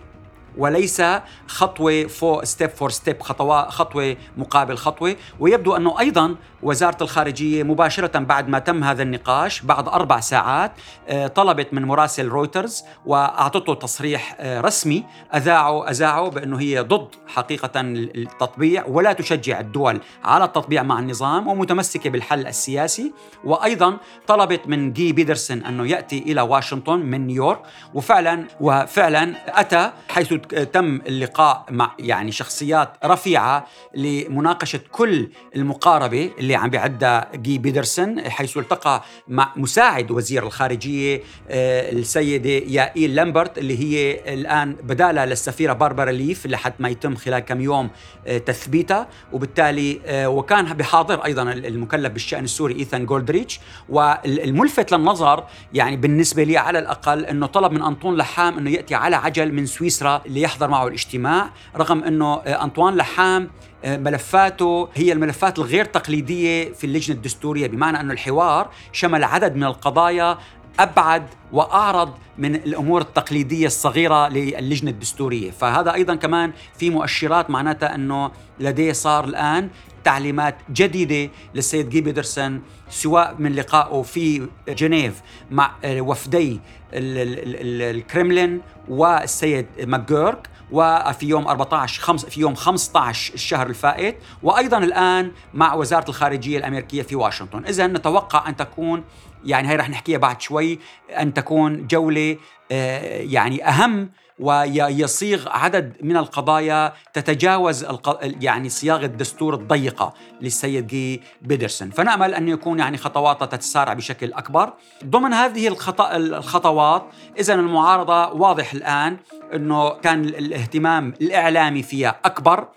وليس 0.59 1.03
خطوة 1.47 2.07
فوق 2.07 2.45
step 2.45 2.71
for 2.71 2.91
step 2.91 3.23
خطوة 3.23 3.71
خطوة 3.71 4.17
مقابل 4.37 4.77
خطوة. 4.77 5.17
ويبدو 5.41 5.77
أنه 5.77 6.01
أيضا 6.01 6.37
وزارة 6.63 7.03
الخارجية 7.03 7.63
مباشرة 7.63 8.19
بعد 8.19 8.49
ما 8.49 8.59
تم 8.59 8.85
هذا 8.85 9.03
النقاش 9.03 9.63
بعد 9.63 9.89
أربع 9.89 10.21
ساعات 10.21 10.73
آه، 11.09 11.27
طلبت 11.27 11.75
من 11.75 11.85
مراسل 11.85 12.29
رويترز 12.29 12.85
وأعطته 13.07 13.75
تصريح 13.75 14.37
آه، 14.41 14.61
رسمي. 14.61 15.05
اذاعه 15.35 15.91
اذاعه 15.91 16.29
بأنه 16.29 16.61
هي 16.61 16.81
ضد 16.81 17.09
حقيقة 17.27 17.81
التطبيع 17.81 18.87
ولا 18.87 19.13
تشجع 19.13 19.61
الدول 19.61 20.01
على 20.25 20.45
التطبيع 20.45 20.83
مع 20.83 20.99
النظام 20.99 21.49
ومتمسكة 21.49 22.11
بالحل 22.11 22.47
السياسي. 22.47 23.13
وأيضا 23.45 23.97
طلبت 24.27 24.67
من 24.67 24.93
جير 24.93 25.13
بيدرسون 25.13 25.65
أنه 25.65 25.87
يأتي 25.87 26.19
إلى 26.19 26.41
واشنطن 26.41 26.99
من 26.99 27.27
نيويورك. 27.27 27.63
وفعلا 27.95 28.45
وفعلا 28.61 29.35
أتى 29.61 29.91
حيث 30.09 30.33
تم 30.73 31.01
اللقاء 31.07 31.65
مع 31.71 31.93
يعني 31.99 32.33
شخصيات 32.33 32.93
رفيعة 33.05 33.67
لمناقشة 33.95 34.81
كل 34.93 35.29
المقاربة 35.57 36.31
اللي 36.39 36.55
عم 36.55 36.71
بيعدها 36.71 37.29
جير 37.35 37.59
بيدرسون 37.59 38.21
حيث 38.31 38.57
التقى 38.57 39.03
مع 39.29 39.53
مساعد 39.57 40.11
وزير 40.11 40.47
الخارجية 40.47 41.23
آه، 41.51 41.93
السيدة 41.93 42.51
يائيل 42.51 43.15
لامبرت 43.15 43.59
اللي 43.59 43.79
هي 43.79 44.21
الآن 44.35 44.73
بديلة 44.73 45.25
للسفيرة 45.25 45.73
باربرا 45.73 46.13
ليف 46.13 46.47
لحد 46.47 46.73
ما 46.79 46.89
يتم 46.89 47.15
خلال 47.15 47.39
كم 47.39 47.61
يوم 47.61 47.91
آه، 48.27 48.39
تثبيتها. 48.39 49.09
وبالتالي 49.33 50.01
آه، 50.07 50.29
وكان 50.29 50.65
بحاضر 50.65 51.25
أيضا 51.25 51.43
المكلف 51.43 52.13
بالشأن 52.13 52.45
السوري 52.45 52.75
إيثان 52.75 53.07
جولدريتش. 53.07 53.61
والملفت 53.89 54.93
للنظر 54.93 55.45
يعني 55.75 55.97
بالنسبة 55.97 56.43
لي 56.43 56.57
على 56.59 56.79
الأقل 56.79 57.25
إنه 57.25 57.47
طلب 57.47 57.73
من 57.73 57.83
أنطون 57.83 58.17
لحام 58.17 58.59
إنه 58.59 58.71
يأتي 58.71 58.95
على 58.95 59.17
عجل 59.17 59.53
من 59.53 59.67
سويسرا 59.67 60.23
ليحضر 60.33 60.69
معه 60.69 60.87
الاجتماع 60.87 61.51
رغم 61.77 62.05
إنه 62.05 62.35
أنطوان 62.35 62.95
لحام 62.97 63.51
ملفاته 63.85 64.89
هي 64.95 65.13
الملفات 65.13 65.59
الغير 65.59 65.85
تقليدية 65.85 66.73
في 66.73 66.85
اللجنة 66.85 67.17
الدستورية 67.17 67.67
بمعنى 67.67 68.01
إنه 68.01 68.13
الحوار 68.13 68.71
شمل 68.93 69.25
عدد 69.25 69.57
من 69.57 69.65
القضايا 69.65 70.39
أبعد 70.81 71.27
وأعرض 71.53 72.15
من 72.39 72.55
الأمور 72.55 73.01
التقليدية 73.01 73.67
الصغيرة 73.67 74.29
للجنة 74.29 74.91
الدستورية، 74.91 75.51
فهذا 75.51 75.95
أيضا 75.95 76.15
كمان 76.15 76.53
في 76.79 76.91
مؤشرات 76.91 77.51
معناتها 77.51 77.95
إنه 77.95 78.31
لديه 78.61 78.93
صار 78.93 79.25
الآن 79.25 79.71
تعليمات 80.05 80.57
جديدة 80.73 81.33
للسيد 81.55 81.89
جير 81.89 82.01
بيدرسون 82.01 82.63
سواء 82.91 83.35
من 83.39 83.53
لقائه 83.53 84.03
في 84.03 84.49
جنيف 84.69 85.23
مع 85.51 85.73
وفدي 85.85 86.61
الكرملين 86.93 88.61
والسيد 88.89 89.67
ماكجورك 89.81 90.49
وفي 90.73 91.27
يوم 91.27 91.49
14 91.49 92.03
خمس 92.03 92.27
في 92.27 92.41
يوم 92.41 92.55
15 92.55 93.35
الشهر 93.35 93.67
الفائت 93.67 94.17
وأيضا 94.43 94.79
الآن 94.79 95.33
مع 95.55 95.75
وزارة 95.75 96.09
الخارجية 96.09 96.59
الأمريكية 96.59 97.03
في 97.03 97.17
واشنطن، 97.17 97.65
اذا 97.65 97.87
نتوقع 97.87 98.49
أن 98.49 98.57
تكون 98.57 99.05
يعني 99.45 99.69
هي 99.69 99.77
رح 99.77 99.91
نحكيها 99.91 100.19
بعد 100.19 100.41
شوي 100.41 100.79
أن 101.21 101.35
تكون 101.35 101.87
جولة 101.87 102.37
آه، 102.73 103.21
يعني 103.21 103.69
أهم 103.69 104.11
ويصيغ 104.39 105.49
عدد 105.49 105.97
من 106.03 106.17
القضايا 106.17 106.93
تتجاوز 107.13 107.87
يعني 108.23 108.69
صياغة 108.69 109.05
الدستور 109.05 109.55
الضيقة 109.55 110.15
للسيد 110.41 110.87
جي 110.87 111.23
بيدرسون، 111.43 111.91
فنأمل 111.91 112.35
أن 112.35 112.49
يكون 112.49 112.79
يعني 112.79 112.97
خطواته 112.97 113.47
تتسارع 113.47 113.93
بشكل 113.93 114.33
أكبر. 114.33 114.73
ضمن 115.05 115.33
هذه 115.33 115.77
الخطوات 116.17 117.07
اذا 117.39 117.55
المعارضة 117.55 118.33
واضح 118.33 118.73
الآن 118.73 119.17
إنه 119.55 119.91
كان 119.91 120.25
الاهتمام 120.25 121.15
الإعلامي 121.21 121.83
فيها 121.83 122.21
أكبر 122.25 122.69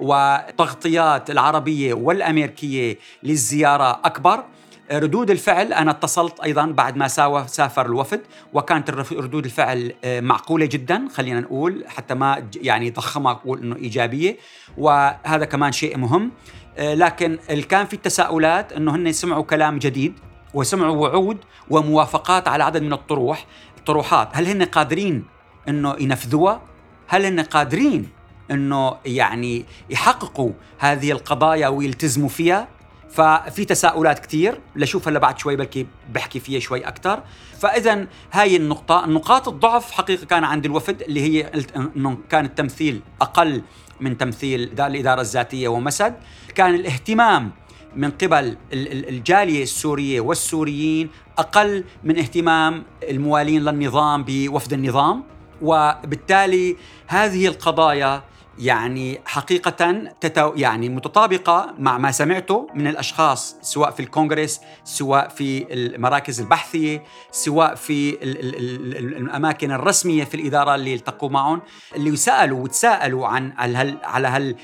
وتغطيات 0.00 1.30
العربية 1.30 1.94
والأمريكية 1.94 2.98
للزيارة 3.22 4.00
أكبر 4.04 4.44
ردود 4.98 5.30
الفعل 5.30 5.72
أنا 5.72 5.90
اتصلت 5.90 6.40
أيضا 6.40 6.66
بعد 6.66 6.96
ما 6.96 7.08
سافر 7.46 7.86
الوفد 7.86 8.20
وكانت 8.52 8.90
ردود 8.90 9.44
الفعل 9.44 9.94
آه، 10.04 10.20
معقولة 10.20 10.66
جدا 10.66 11.08
خلينا 11.14 11.40
نقول 11.40 11.84
حتى 11.88 12.14
ما 12.14 12.48
يعني 12.56 12.90
ضخمها 12.90 13.32
أقول 13.32 13.58
إنه 13.58 13.76
إيجابية 13.76 14.36
وهذا 14.78 15.44
كمان 15.44 15.72
شيء 15.72 15.98
مهم. 15.98 16.30
آه، 16.78 16.94
لكن 16.94 17.38
كان 17.68 17.86
في 17.86 17.96
تساؤلات 17.96 18.72
إنه 18.72 18.96
هن 18.96 19.12
سمعوا 19.12 19.42
كلام 19.42 19.78
جديد 19.78 20.14
وسمعوا 20.54 20.96
وعود 20.96 21.38
وموافقات 21.70 22.48
على 22.48 22.64
عدد 22.64 22.82
من 22.82 22.92
الطروح 22.92 23.46
الطروحات. 23.78 24.28
هل 24.32 24.46
هن 24.46 24.62
قادرين 24.62 25.24
إنه 25.68 25.96
ينفذوها؟ 26.00 26.62
هل 27.08 27.24
هن 27.24 27.40
قادرين 27.40 28.08
إنه 28.50 28.96
يعني 29.06 29.64
يحققوا 29.90 30.50
هذه 30.78 31.12
القضايا 31.12 31.68
ويلتزموا 31.68 32.28
فيها؟ 32.28 32.68
ففي 33.12 33.64
تساؤلات 33.64 34.26
كثير 34.26 34.60
لشوف 34.76 35.08
هلا 35.08 35.18
بعد 35.18 35.38
شوي 35.38 35.56
بلكي 35.56 35.86
بحكي 36.14 36.40
فيها 36.40 36.60
شوي 36.60 36.80
أكثر 36.80 37.22
فاذا 37.58 38.06
هاي 38.32 38.56
النقطة 38.56 39.06
نقاط 39.06 39.48
الضعف 39.48 39.90
حقيقة 39.90 40.26
كان 40.26 40.44
عند 40.44 40.64
الوفد 40.64 41.02
اللي 41.02 41.20
هي 41.20 41.50
إنه 41.96 42.18
كان 42.30 42.44
التمثيل 42.44 43.00
أقل 43.20 43.62
من 44.00 44.18
تمثيل 44.18 44.80
الإدارة 44.80 45.20
الذاتية 45.20 45.68
ومسد. 45.68 46.14
كان 46.54 46.74
الاهتمام 46.74 47.50
من 47.96 48.10
قبل 48.10 48.56
الجالية 48.72 49.62
السورية 49.62 50.20
والسوريين 50.20 51.10
أقل 51.38 51.84
من 52.04 52.18
اهتمام 52.18 52.84
الموالين 53.02 53.62
للنظام 53.62 54.24
بوفد 54.24 54.72
النظام. 54.72 55.24
وبالتالي 55.62 56.76
هذه 57.06 57.46
القضايا 57.46 58.22
يعني 58.58 59.20
حقيقة 59.24 60.10
تتو 60.20 60.52
يعني 60.56 60.88
متطابقة 60.88 61.74
مع 61.78 61.98
ما 61.98 62.10
سمعته 62.10 62.66
من 62.74 62.86
الأشخاص 62.86 63.56
سواء 63.62 63.90
في 63.90 64.00
الكونغرس 64.00 64.60
سواء 64.84 65.28
في 65.28 65.66
المراكز 65.74 66.40
البحثية 66.40 67.04
سواء 67.30 67.74
في 67.74 68.18
الأماكن 68.22 69.72
الرسمية 69.72 70.24
في 70.24 70.34
الإدارة 70.34 70.74
اللي 70.74 70.94
التقوا 70.94 71.28
معهم. 71.28 71.62
اللي 71.96 72.16
سألوا 72.16 72.62
وتساءلوا 72.62 73.26
عن 73.26 73.52
هل 73.56 73.98
على 74.04 74.28
هل 74.28 74.56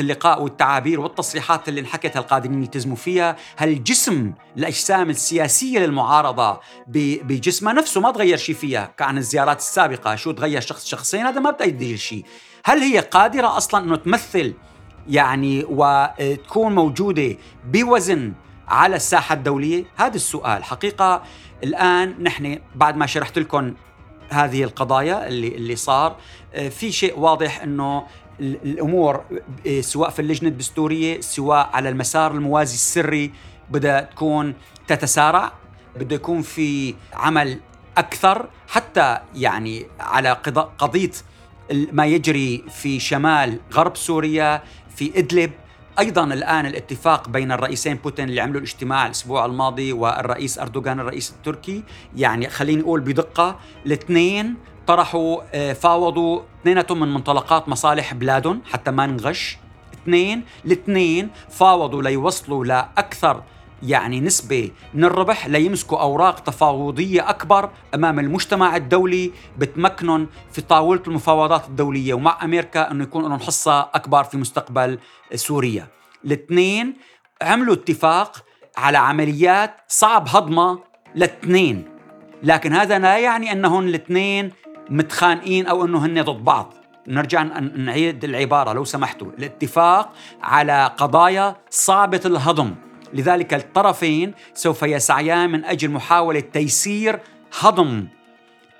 اللقاء 0.00 0.42
والتعابير 0.42 1.00
والتصريحات 1.00 1.68
اللي 1.68 1.80
انحكت 1.80 2.16
هل 2.16 2.22
قادرين 2.22 2.62
يلتزموا 2.62 2.96
فيها. 2.96 3.36
هل 3.56 3.84
جسم 3.84 4.32
الأجسام 4.56 5.10
السياسية 5.10 5.78
للمعارضة 5.78 6.60
بجسمها 6.86 7.72
نفسه 7.72 8.00
ما 8.00 8.10
تغير 8.10 8.36
شيء 8.36 8.54
فيها؟ 8.54 8.94
كعن 8.96 9.18
الزيارات 9.18 9.58
السابقة 9.58 10.14
شو 10.14 10.32
تغير 10.32 10.60
شخص 10.60 10.86
شخصين؟ 10.86 11.26
هذا 11.26 11.40
ما 11.40 11.50
بتأدي 11.50 11.96
شيء 11.96 12.24
هل 12.64 12.78
هي 12.78 12.98
قادرة 12.98 13.56
أصلا 13.56 13.84
أنه 13.84 13.96
تمثل 13.96 14.54
يعني 15.08 15.64
وتكون 15.68 16.74
موجودة 16.74 17.36
بوزن 17.64 18.32
على 18.68 18.96
الساحة 18.96 19.34
الدولية؟ 19.34 19.84
هذا 19.96 20.16
السؤال 20.16 20.64
حقيقة 20.64 21.22
الآن 21.64 22.22
نحن 22.22 22.58
بعد 22.74 22.96
ما 22.96 23.06
شرحت 23.06 23.38
لكم 23.38 23.74
هذه 24.30 24.64
القضايا 24.64 25.28
اللي 25.28 25.48
اللي 25.48 25.76
صار 25.76 26.16
في 26.70 26.92
شيء 26.92 27.18
واضح 27.18 27.62
إنه 27.62 28.06
الأمور 28.40 29.24
سواء 29.80 30.10
في 30.10 30.22
اللجنة 30.22 30.48
الدستورية 30.48 31.20
سواء 31.20 31.70
على 31.72 31.88
المسار 31.88 32.32
الموازي 32.32 32.74
السري 32.74 33.32
بدها 33.70 34.00
تكون 34.00 34.54
تتسارع 34.86 35.52
بده 35.96 36.16
يكون 36.16 36.42
في 36.42 36.94
عمل 37.14 37.60
أكثر 37.98 38.48
حتى 38.68 39.18
يعني 39.34 39.86
على 40.00 40.30
قضية 40.78 41.10
ما 41.70 42.06
يجري 42.06 42.64
في 42.70 43.00
شمال 43.00 43.60
غرب 43.74 43.96
سوريا 43.96 44.62
في 44.96 45.18
إدلب. 45.18 45.50
أيضا 45.98 46.24
الآن 46.24 46.66
الاتفاق 46.66 47.28
بين 47.28 47.52
الرئيسين 47.52 47.94
بوتين 47.94 48.28
اللي 48.28 48.40
عملوا 48.40 48.60
الاجتماع 48.60 49.06
الأسبوع 49.06 49.46
الماضي 49.46 49.92
والرئيس 49.92 50.58
أردوغان 50.58 51.00
الرئيس 51.00 51.30
التركي. 51.30 51.82
يعني 52.16 52.48
خليني 52.48 52.82
أقول 52.82 53.00
بدقة 53.00 53.58
الاثنين 53.86 54.54
طرحوا 54.86 55.40
آه، 55.54 55.72
فاوضوا 55.72 56.40
اثنيناتهم 56.60 57.00
من 57.00 57.14
منطلقات 57.14 57.68
مصالح 57.68 58.14
بلادهم 58.14 58.62
حتى 58.72 58.90
ما 58.90 59.06
نغش. 59.06 59.58
اثنين 59.94 60.42
الاثنين 60.64 61.30
فاوضوا 61.50 62.02
ليوصلوا 62.02 62.64
لأكثر 62.64 63.42
يعني 63.82 64.20
نسبة 64.20 64.70
من 64.94 65.04
الربح 65.04 65.46
ليمسكوا 65.46 65.98
أوراق 66.00 66.40
تفاوضية 66.40 67.30
أكبر 67.30 67.70
أمام 67.94 68.18
المجتمع 68.18 68.76
الدولي 68.76 69.32
بتمكنهم 69.58 70.28
في 70.52 70.60
طاولة 70.60 71.02
المفاوضات 71.06 71.68
الدولية 71.68 72.14
ومع 72.14 72.44
أمريكا 72.44 72.90
أنه 72.90 73.02
يكون 73.02 73.22
لهم 73.22 73.38
حصة 73.38 73.80
أكبر 73.80 74.24
في 74.24 74.36
مستقبل 74.36 74.98
سوريا. 75.34 75.86
الاثنين 76.24 76.96
عملوا 77.42 77.74
اتفاق 77.74 78.44
على 78.76 78.98
عمليات 78.98 79.76
صعب 79.88 80.28
هضمها 80.28 80.78
الاثنين 81.16 81.88
لكن 82.42 82.72
هذا 82.72 82.98
لا 82.98 83.18
يعني 83.18 83.52
أنهم 83.52 83.84
الاثنين 83.88 84.52
متخانقين 84.90 85.66
أو 85.66 85.84
أنه 85.84 86.06
هن 86.06 86.22
ضد 86.22 86.44
بعض. 86.44 86.74
نرجع 87.08 87.42
نعيد 87.76 88.24
العبارة 88.24 88.72
لو 88.72 88.84
سمحتوا. 88.84 89.30
الاتفاق 89.38 90.12
على 90.42 90.90
قضايا 90.96 91.56
صعبة 91.70 92.20
الهضم. 92.24 92.74
لذلك 93.12 93.54
الطرفين 93.54 94.34
سوف 94.54 94.82
يسعيان 94.82 95.50
من 95.50 95.64
أجل 95.64 95.90
محاولة 95.90 96.40
تيسير 96.40 97.20
هضم 97.60 98.06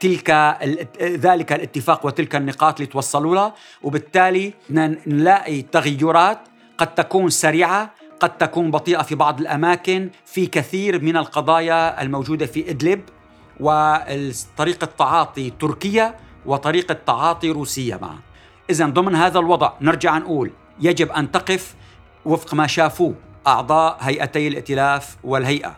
تلك 0.00 0.30
ذلك 1.00 1.52
الاتفاق 1.52 2.06
وتلك 2.06 2.36
النقاط 2.36 2.80
اللي 2.80 2.86
توصلوا 2.92 3.34
لها. 3.34 3.54
وبالتالي 3.82 4.54
نلاقي 5.06 5.62
تغيرات 5.62 6.38
قد 6.78 6.94
تكون 6.94 7.30
سريعة 7.30 7.90
قد 8.20 8.38
تكون 8.38 8.70
بطيئة 8.70 9.02
في 9.02 9.14
بعض 9.14 9.40
الأماكن 9.40 10.10
في 10.24 10.46
كثير 10.46 11.02
من 11.02 11.16
القضايا 11.16 12.02
الموجودة 12.02 12.46
في 12.46 12.70
إدلب 12.70 13.00
وطريقه 13.60 14.88
تعاطي 14.98 15.50
تركيا 15.50 16.14
وطريقه 16.46 16.96
تعاطي 17.06 17.50
روسيا 17.50 17.96
معه 17.96 18.18
اذا 18.70 18.86
ضمن 18.86 19.14
هذا 19.14 19.38
الوضع 19.38 19.72
نرجع 19.80 20.18
نقول 20.18 20.50
يجب 20.80 21.10
أن 21.12 21.30
تقف 21.30 21.74
وفق 22.24 22.54
ما 22.54 22.66
شافوه. 22.66 23.14
أعضاء 23.46 23.96
هيئتي 24.00 24.48
الائتلاف 24.48 25.16
والهيئة 25.24 25.76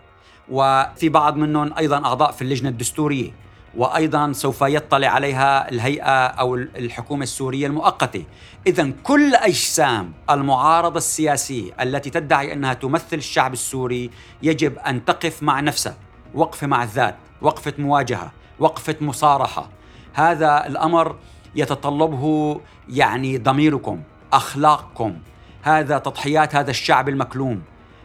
وفي 0.50 1.08
بعض 1.08 1.36
منهم 1.36 1.74
أيضا 1.78 2.04
أعضاء 2.04 2.32
في 2.32 2.42
اللجنة 2.42 2.68
الدستورية 2.68 3.30
وأيضا 3.76 4.32
سوف 4.32 4.62
يطلع 4.62 5.08
عليها 5.08 5.70
الهيئة 5.70 6.26
أو 6.26 6.54
الحكومة 6.54 7.22
السورية 7.22 7.66
المؤقتة، 7.66 8.24
اذا 8.66 8.90
كل 9.02 9.34
أجسام 9.34 10.12
المعارضة 10.30 10.96
السياسية 10.96 11.72
التي 11.80 12.10
تدعي 12.10 12.52
أنها 12.52 12.74
تمثل 12.74 13.16
الشعب 13.16 13.52
السوري 13.52 14.10
يجب 14.42 14.78
أن 14.78 15.04
تقف 15.04 15.42
مع 15.42 15.60
نفسها، 15.60 15.96
وقفه 16.34 16.66
مع 16.66 16.82
الذات، 16.82 17.16
وقفة 17.42 17.74
مواجهة، 17.78 18.32
وقفة 18.58 18.96
مصارحة. 19.00 19.68
هذا 20.12 20.66
الأمر 20.66 21.16
يتطلبه 21.56 22.60
يعني 22.88 23.38
ضميركم، 23.38 24.02
أخلاقكم، 24.32 25.18
هذا 25.64 25.98
تضحيات 25.98 26.54
هذا 26.56 26.70
الشعب 26.70 27.08
المكلوم. 27.08 27.62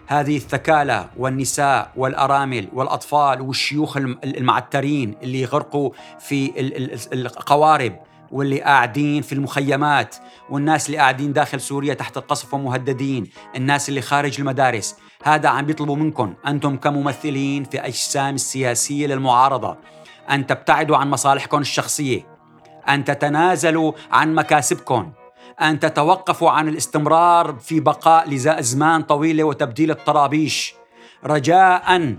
هذه 0.07 0.37
الثكالة 0.37 1.09
والنساء 1.17 1.91
والأرامل 1.95 2.67
والأطفال 2.73 3.41
والشيوخ 3.41 3.97
المعترين 3.97 5.15
اللي 5.23 5.45
غرقوا 5.45 5.91
في 6.19 6.51
القوارب 7.13 7.99
واللي 8.31 8.61
قاعدين 8.61 9.21
في 9.21 9.33
المخيمات. 9.33 10.15
والناس 10.49 10.87
اللي 10.87 10.97
قاعدين 10.97 11.33
داخل 11.33 11.61
سوريا 11.61 11.93
تحت 11.93 12.17
القصف 12.17 12.53
ومهددين. 12.53 13.29
الناس 13.55 13.89
اللي 13.89 14.01
خارج 14.01 14.39
المدارس. 14.39 14.95
هذا 15.23 15.49
عم 15.49 15.65
بيطلبوا 15.65 15.95
منكم 15.95 16.33
أنتم 16.47 16.77
كممثلين 16.77 17.63
في 17.63 17.79
أجسام 17.79 18.35
السياسية 18.35 19.07
للمعارضة 19.07 19.77
أن 20.29 20.47
تبتعدوا 20.47 20.97
عن 20.97 21.09
مصالحكم 21.09 21.61
الشخصية 21.61 22.27
أن 22.89 23.03
تتنازلوا 23.03 23.91
عن 24.11 24.35
مكاسبكم. 24.35 25.11
أن 25.61 25.79
تتوقفوا 25.79 26.51
عن 26.51 26.67
الاستمرار 26.67 27.55
في 27.59 27.79
بقاء 27.79 28.29
لزمان 28.29 29.01
طويلة 29.01 29.43
وتبديل 29.43 29.91
الطرابيش. 29.91 30.75
رجاء 31.25 32.15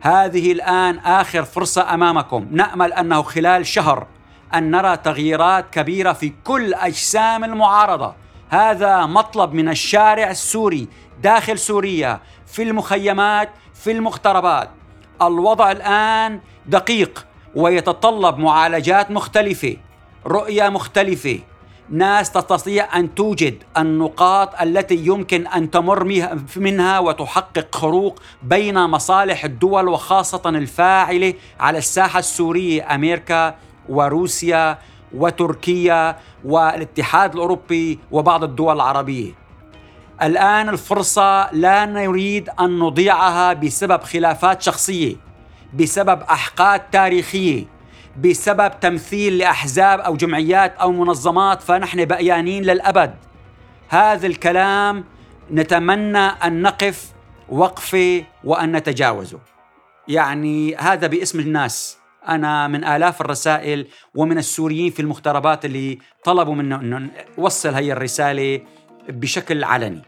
هذه 0.00 0.52
الآن 0.52 0.98
آخر 0.98 1.44
فرصة 1.44 1.94
أمامكم. 1.94 2.48
نأمل 2.50 2.92
أنه 2.92 3.22
خلال 3.22 3.66
شهر 3.66 4.06
أن 4.54 4.70
نرى 4.70 4.96
تغييرات 4.96 5.70
كبيرة 5.70 6.12
في 6.12 6.32
كل 6.44 6.74
أجسام 6.74 7.44
المعارضة. 7.44 8.14
هذا 8.48 9.06
مطلب 9.06 9.52
من 9.52 9.68
الشارع 9.68 10.30
السوري 10.30 10.88
داخل 11.22 11.58
سوريا 11.58 12.20
في 12.46 12.62
المخيمات 12.62 13.50
في 13.74 13.92
المغتربات. 13.92 14.70
الوضع 15.22 15.72
الآن 15.72 16.40
دقيق 16.66 17.26
ويتطلب 17.54 18.38
معالجات 18.38 19.10
مختلفة 19.10 19.76
رؤية 20.26 20.68
مختلفة. 20.68 21.40
ناس 21.90 22.32
تستطيع 22.32 22.98
أن 22.98 23.14
توجد 23.14 23.62
النقاط 23.78 24.60
التي 24.62 24.94
يمكن 24.94 25.46
أن 25.46 25.70
تمر 25.70 26.04
منها 26.56 26.98
وتحقق 26.98 27.74
خروق 27.74 28.22
بين 28.42 28.84
مصالح 28.84 29.44
الدول 29.44 29.88
وخاصة 29.88 30.42
الفاعلة 30.46 31.34
على 31.60 31.78
الساحة 31.78 32.18
السورية 32.18 32.94
أمريكا 32.94 33.54
وروسيا 33.88 34.78
وتركيا 35.14 36.16
والاتحاد 36.44 37.34
الأوروبي 37.34 37.98
وبعض 38.10 38.44
الدول 38.44 38.74
العربية. 38.74 39.32
الآن 40.22 40.68
الفرصة 40.68 41.52
لا 41.52 41.86
نريد 41.86 42.48
أن 42.60 42.78
نضيعها 42.78 43.52
بسبب 43.52 44.02
خلافات 44.02 44.62
شخصية، 44.62 45.16
بسبب 45.74 46.22
أحقاد 46.22 46.80
تاريخية، 46.80 47.64
بسبب 48.22 48.80
تمثيل 48.80 49.38
لأحزاب 49.38 50.00
أو 50.00 50.16
جمعيات 50.16 50.76
أو 50.76 50.92
منظمات 50.92 51.62
فنحن 51.62 52.04
بأيانين 52.04 52.62
للأبد. 52.62 53.14
هذا 53.88 54.26
الكلام 54.26 55.04
نتمنى 55.52 56.18
أن 56.18 56.62
نقف 56.62 57.12
وقفه 57.48 58.24
وأن 58.44 58.72
نتجاوزه. 58.72 59.38
يعني 60.08 60.76
هذا 60.76 61.06
باسم 61.06 61.40
الناس 61.40 61.98
أنا 62.28 62.68
من 62.68 62.84
آلاف 62.84 63.20
الرسائل 63.20 63.86
ومن 64.14 64.38
السوريين 64.38 64.90
في 64.90 65.02
المغتربات 65.02 65.64
اللي 65.64 65.98
طلبوا 66.24 66.54
منه 66.54 66.80
انه 66.80 67.10
نوصل 67.38 67.74
هي 67.74 67.92
الرسالة 67.92 68.60
بشكل 69.08 69.64
علني 69.64 70.02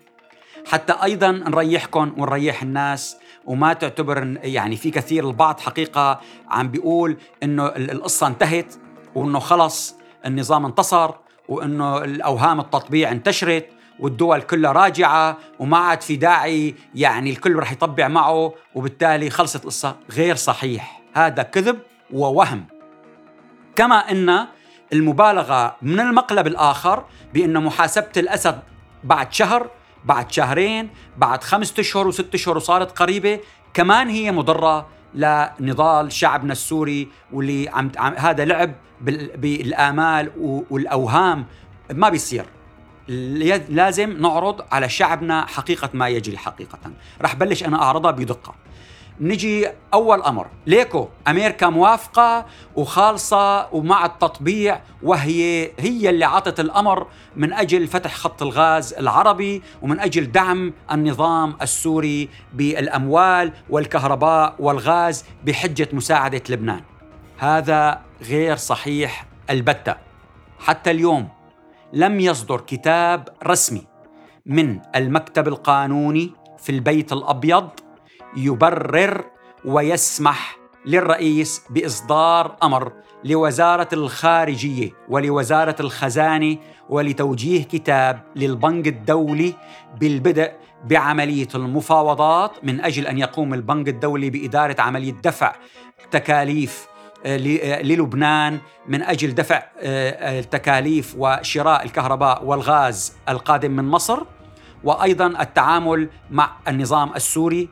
حتى 0.71 0.93
أيضا 1.03 1.31
نريحكم 1.31 2.13
ونريح 2.19 2.63
الناس. 2.63 3.17
وما 3.45 3.73
تعتبر 3.73 4.39
يعني 4.43 4.77
في 4.77 4.91
كثير 4.91 5.29
البعض 5.29 5.61
حقيقة 5.61 6.21
عم 6.49 6.69
بيقول 6.69 7.17
إنه 7.43 7.67
القصة 7.67 8.27
انتهت 8.27 8.75
وإنه 9.15 9.39
خلص 9.39 9.97
النظام 10.27 10.67
انتصر 10.67 11.11
وإنه 11.49 11.99
الأوهام 11.99 12.61
التطبيع 12.61 13.11
انتشرت 13.11 13.67
والدول 13.99 14.43
كلها 14.43 14.73
راجعة 14.73 15.39
وما 15.59 15.79
عاد 15.79 16.01
في 16.01 16.17
داعي 16.17 16.75
يعني 16.95 17.31
الكل 17.31 17.57
رح 17.57 17.73
يطبع 17.73 18.09
معه 18.09 18.55
وبالتالي 18.75 19.31
خلصت 19.31 19.65
القصة. 19.65 19.97
غير 20.11 20.37
صحيح. 20.37 21.03
هذا 21.15 21.43
كذب 21.43 21.79
ووهم. 22.13 22.65
كما 23.77 24.11
إن 24.11 24.47
المبالغة 24.93 25.77
من 25.83 26.01
المقلب 26.01 26.47
الآخر 26.47 27.05
بإن 27.35 27.65
محاسبة 27.65 28.13
الأسد 28.17 28.61
بعد 29.05 29.33
شهر 29.33 29.71
بعد 30.05 30.33
شهرين 30.33 30.91
بعد 31.19 31.45
خمسة 31.45 31.75
أشهر 31.81 32.07
وست 32.07 32.35
أشهر 32.35 32.57
وصارت 32.57 32.99
قريبة 32.99 33.41
كمان 33.75 34.09
هي 34.09 34.33
مضرة 34.33 34.87
لنضال 35.15 36.13
شعبنا 36.13 36.53
السوري 36.53 37.09
واللي 37.33 37.69
عم, 37.69 37.93
عم 37.97 38.15
هذا 38.15 38.45
لعب 38.45 38.75
بالآمال 39.37 40.31
والأوهام 40.71 41.47
ما 41.93 42.09
بيصير. 42.09 42.45
لازم 43.69 44.23
نعرض 44.23 44.65
على 44.73 44.89
شعبنا 44.89 45.47
حقيقة 45.47 45.91
ما 45.95 46.09
يجري 46.09 46.39
حقيقة. 46.39 46.79
رح 47.23 47.35
بلش 47.35 47.65
أنا 47.65 47.83
أعرضها 47.83 48.11
بدقة. 48.11 48.55
نجي 49.21 49.69
أول 49.95 50.23
أمر. 50.23 50.47
ليكو 50.67 51.09
أمريكا 51.29 51.69
موافقة 51.69 52.47
وخالصة 52.77 53.75
ومع 53.75 54.07
التطبيع 54.07 54.81
وهي 55.03 55.71
هي 55.79 56.11
اللي 56.11 56.25
عطت 56.25 56.61
الأمر 56.61 57.07
من 57.37 57.53
أجل 57.53 57.87
فتح 57.87 58.15
خط 58.15 58.43
الغاز 58.43 58.93
العربي 58.93 59.63
ومن 59.83 60.01
أجل 60.01 60.33
دعم 60.33 60.73
النظام 60.93 61.57
السوري 61.63 62.29
بالأموال 62.53 63.53
والكهرباء 63.71 64.55
والغاز 64.59 65.25
بحجة 65.45 65.89
مساعدة 65.93 66.43
لبنان. 66.49 66.81
هذا 67.39 68.01
غير 68.23 68.57
صحيح 68.57 69.27
البتة. 69.51 69.95
حتى 70.59 70.91
اليوم 70.91 71.29
لم 71.93 72.21
يصدر 72.21 72.61
كتاب 72.61 73.29
رسمي 73.47 73.87
من 74.47 74.81
المكتب 74.97 75.49
القانوني 75.49 76.33
في 76.59 76.73
البيت 76.73 77.13
الأبيض 77.13 77.69
يبرر 78.37 79.25
ويسمح 79.65 80.59
للرئيس 80.87 81.63
بإصدار 81.71 82.57
أمر 82.63 82.93
لوزارة 83.25 83.89
الخارجية 83.93 84.91
ولوزارة 85.09 85.77
الخزانة 85.81 86.57
ولتوجيه 86.89 87.63
كتاب 87.65 88.23
للبنك 88.37 88.87
الدولي 88.87 89.55
بالبدء 90.01 90.53
بعملية 90.85 91.49
المفاوضات 91.55 92.65
من 92.65 92.81
أجل 92.81 93.07
أن 93.07 93.19
يقوم 93.19 93.55
البنك 93.55 93.89
الدولي 93.89 94.31
بإدارة 94.31 94.81
عملية 94.81 95.13
دفع 95.13 95.55
تكاليف 96.11 96.87
آه، 97.27 97.37
آه، 97.37 97.83
للبنان 97.83 98.59
من 98.89 99.03
أجل 99.03 99.35
دفع 99.35 99.63
آه، 99.83 100.41
التكاليف 100.41 101.15
وشراء 101.19 101.85
الكهرباء 101.85 102.45
والغاز 102.45 103.17
القادم 103.29 103.71
من 103.71 103.85
مصر 103.85 104.23
وأيضا 104.85 105.27
التعامل 105.27 106.09
مع 106.31 106.51
النظام 106.69 107.13
السوري 107.17 107.69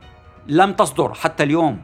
لم 0.49 0.73
تصدر 0.73 1.15
حتى 1.15 1.43
اليوم 1.43 1.81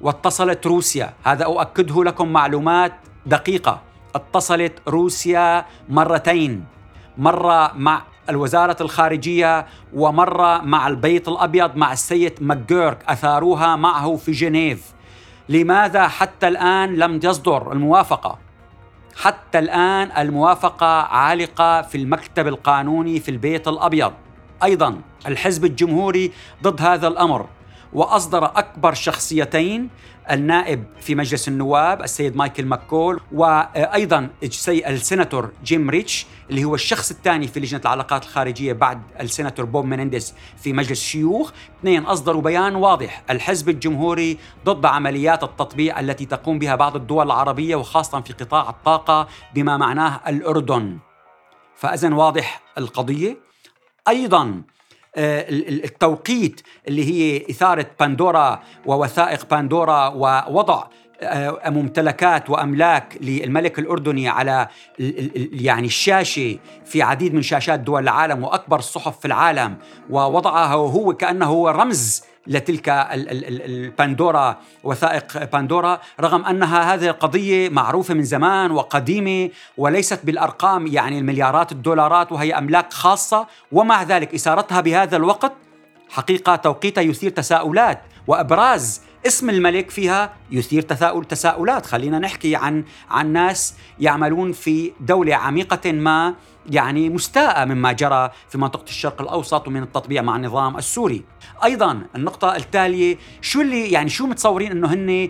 واتصلت 0.00 0.66
روسيا. 0.66 1.12
هذا 1.24 1.44
أؤكده 1.44 2.04
لكم 2.04 2.28
معلومات 2.28 2.92
دقيقة. 3.26 3.80
اتصلت 4.14 4.72
روسيا 4.88 5.64
مرتين 5.88 6.64
مرة 7.18 7.72
مع 7.74 8.02
الوزارة 8.28 8.76
الخارجية 8.80 9.66
ومرة 9.94 10.58
مع 10.58 10.88
البيت 10.88 11.28
الأبيض 11.28 11.76
مع 11.76 11.92
السيد 11.92 12.32
ماكجورك. 12.40 12.98
أثاروها 13.08 13.76
معه 13.76 14.16
في 14.16 14.32
جنيف. 14.32 14.92
لماذا 15.48 16.08
حتى 16.08 16.48
الآن 16.48 16.96
لم 16.96 17.18
تصدر 17.18 17.72
الموافقة؟ 17.72 18.38
حتى 19.16 19.58
الآن 19.58 20.10
الموافقة 20.18 21.02
عالقة 21.02 21.82
في 21.82 21.98
المكتب 21.98 22.46
القانوني 22.46 23.20
في 23.20 23.30
البيت 23.30 23.68
الأبيض. 23.68 24.12
أيضا 24.62 25.00
الحزب 25.26 25.64
الجمهوري 25.64 26.32
ضد 26.62 26.82
هذا 26.82 27.08
الأمر. 27.08 27.46
وأصدر 27.92 28.44
أكبر 28.44 28.94
شخصيتين 28.94 29.88
النائب 30.30 30.84
في 31.00 31.14
مجلس 31.14 31.48
النواب 31.48 32.02
السيد 32.02 32.36
مايكل 32.36 32.64
ماكول 32.64 33.20
وأيضا 33.32 34.28
السيناتور 34.68 35.50
جيم 35.64 35.90
ريتش 35.90 36.26
اللي 36.50 36.64
هو 36.64 36.74
الشخص 36.74 37.10
الثاني 37.10 37.48
في 37.48 37.60
لجنة 37.60 37.80
العلاقات 37.80 38.22
الخارجية 38.22 38.72
بعد 38.72 39.02
السيناتور 39.20 39.64
بوب 39.64 39.84
مينينديز 39.84 40.34
في 40.56 40.72
مجلس 40.72 40.90
الشيوخ 40.90 41.52
اثنين 41.80 42.02
أصدروا 42.02 42.42
بيان 42.42 42.74
واضح 42.74 43.22
الحزب 43.30 43.68
الجمهوري 43.68 44.38
ضد 44.64 44.86
عمليات 44.86 45.42
التطبيع 45.42 46.00
التي 46.00 46.26
تقوم 46.26 46.58
بها 46.58 46.74
بعض 46.74 46.96
الدول 46.96 47.26
العربية 47.26 47.76
وخاصة 47.76 48.20
في 48.20 48.32
قطاع 48.32 48.70
الطاقة 48.70 49.28
بما 49.54 49.76
معناه 49.76 50.20
الأردن. 50.28 50.98
فاذا 51.76 52.14
واضح 52.14 52.60
القضية. 52.78 53.36
أيضا 54.08 54.42
آه، 54.44 54.77
التوقيت 55.18 56.60
اللي 56.88 57.04
هي 57.04 57.42
إثارة 57.50 57.86
باندورا 58.00 58.62
ووثائق 58.86 59.46
باندورا 59.50 60.08
ووضع 60.08 60.84
آه، 61.22 61.70
ممتلكات 61.70 62.50
وأملاك 62.50 63.18
للملك 63.20 63.78
الأردني 63.78 64.28
على 64.28 64.68
يعني 65.52 65.86
الشاشة 65.86 66.58
في 66.84 67.02
عديد 67.02 67.34
من 67.34 67.42
شاشات 67.42 67.80
دول 67.80 68.02
العالم 68.02 68.44
وأكبر 68.44 68.78
الصحف 68.78 69.18
في 69.18 69.24
العالم 69.24 69.76
ووضعها 70.10 70.74
هو 70.74 71.12
كأنه 71.12 71.46
هو 71.46 71.68
رمز 71.68 72.22
لتلك 72.48 72.88
الباندورا 72.88 74.56
وثائق 74.84 75.44
باندورا 75.52 76.00
رغم 76.20 76.44
أنها 76.44 76.94
هذه 76.94 77.08
القضية 77.08 77.68
معروفة 77.68 78.14
من 78.14 78.22
زمان 78.22 78.70
وقديمة 78.70 79.50
وليست 79.76 80.20
بالأرقام 80.24 80.86
يعني 80.86 81.18
المليارات 81.18 81.72
الدولارات 81.72 82.32
وهي 82.32 82.58
أملاك 82.58 82.92
خاصة 82.92 83.46
ومع 83.72 84.02
ذلك 84.02 84.34
إثارتها 84.34 84.80
بهذا 84.80 85.16
الوقت 85.16 85.52
حقيقة 86.10 86.56
توقيتها 86.56 87.02
يثير 87.02 87.30
تساؤلات 87.30 88.00
وأبراز 88.26 89.07
اسم 89.26 89.50
الملك 89.50 89.90
فيها 89.90 90.32
يثير 90.50 90.82
تساؤل 90.82 91.24
تساؤلات. 91.24 91.86
خلينا 91.86 92.18
نحكي 92.18 92.56
عن 92.56 92.84
عن 93.10 93.32
ناس 93.32 93.74
يعملون 94.00 94.52
في 94.52 94.92
دولة 95.00 95.34
عميقة 95.34 95.92
ما 95.92 96.34
يعني 96.70 97.08
مستاءة 97.08 97.64
مما 97.64 97.92
جرى 97.92 98.30
في 98.48 98.58
منطقة 98.58 98.84
الشرق 98.88 99.22
الأوسط 99.22 99.68
ومن 99.68 99.82
التطبيع 99.82 100.22
مع 100.22 100.36
النظام 100.36 100.76
السوري. 100.76 101.24
أيضا 101.64 102.02
النقطة 102.16 102.56
التالية 102.56 103.18
شو 103.40 103.60
اللي 103.60 103.90
يعني 103.90 104.08
شو 104.08 104.26
متصورين 104.26 104.70
أنه 104.70 104.92
هن 104.94 105.28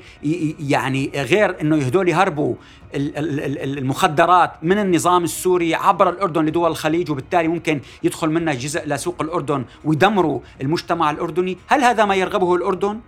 يعني 0.60 1.10
غير 1.14 1.60
أنه 1.60 1.76
هدول 1.76 2.08
يهربوا 2.08 2.54
المخدرات 2.94 4.52
من 4.62 4.78
النظام 4.78 5.24
السوري 5.24 5.74
عبر 5.74 6.08
الأردن 6.08 6.44
لدول 6.44 6.70
الخليج 6.70 7.10
وبالتالي 7.10 7.48
ممكن 7.48 7.80
يدخل 8.02 8.30
منها 8.30 8.54
جزء 8.54 8.86
لسوق 8.86 9.22
الأردن 9.22 9.64
ويدمروا 9.84 10.40
المجتمع 10.60 11.10
الأردني؟ 11.10 11.58
هل 11.66 11.84
هذا 11.84 12.04
ما 12.04 12.14
يرغبه 12.14 12.54
الأردن؟ 12.54 13.00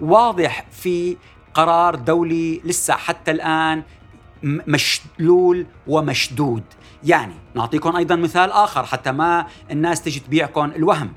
واضح 0.00 0.66
في 0.70 1.16
قرار 1.54 1.94
دولي 1.94 2.60
لسه 2.64 2.94
حتى 2.94 3.30
الآن 3.30 3.82
مشلول 4.42 5.66
ومشدود. 5.86 6.62
يعني 7.04 7.34
نعطيكم 7.54 7.96
أيضا 7.96 8.16
مثال 8.16 8.52
آخر 8.52 8.86
حتى 8.86 9.12
ما 9.12 9.46
الناس 9.70 10.02
تجي 10.02 10.20
تبيعكم 10.20 10.64
الوهم. 10.64 11.12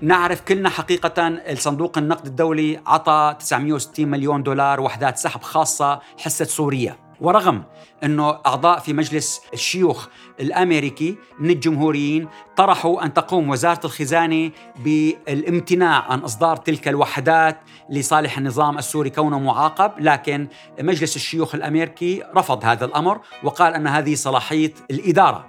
نعرف 0.00 0.40
كلنا 0.40 0.68
حقيقة 0.68 1.28
الصندوق 1.28 1.98
النقد 1.98 2.26
الدولي 2.26 2.80
عطى 2.86 3.36
960 3.38 4.08
مليون 4.08 4.42
دولار 4.42 4.80
وحدات 4.80 5.18
سحب 5.18 5.42
خاصة 5.42 6.00
حصة 6.18 6.44
سوريا 6.44 6.96
ورغم 7.22 7.62
أنه 8.04 8.38
أعضاء 8.46 8.78
في 8.78 8.92
مجلس 8.92 9.40
الشيوخ 9.54 10.08
الأمريكي 10.40 11.16
من 11.38 11.50
الجمهوريين 11.50 12.28
طرحوا 12.56 13.04
أن 13.04 13.14
تقوم 13.14 13.50
وزارة 13.50 13.80
الخزانة 13.84 14.50
بالامتناع 14.84 16.12
عن 16.12 16.18
إصدار 16.18 16.56
تلك 16.56 16.88
الوحدات 16.88 17.60
لصالح 17.90 18.38
النظام 18.38 18.78
السوري 18.78 19.10
كونه 19.10 19.38
معاقب 19.38 19.92
لكن 19.98 20.48
مجلس 20.80 21.16
الشيوخ 21.16 21.54
الأمريكي 21.54 22.22
رفض 22.36 22.64
هذا 22.64 22.84
الأمر 22.84 23.20
وقال 23.42 23.74
أن 23.74 23.86
هذه 23.86 24.14
صلاحية 24.14 24.74
الإدارة. 24.90 25.46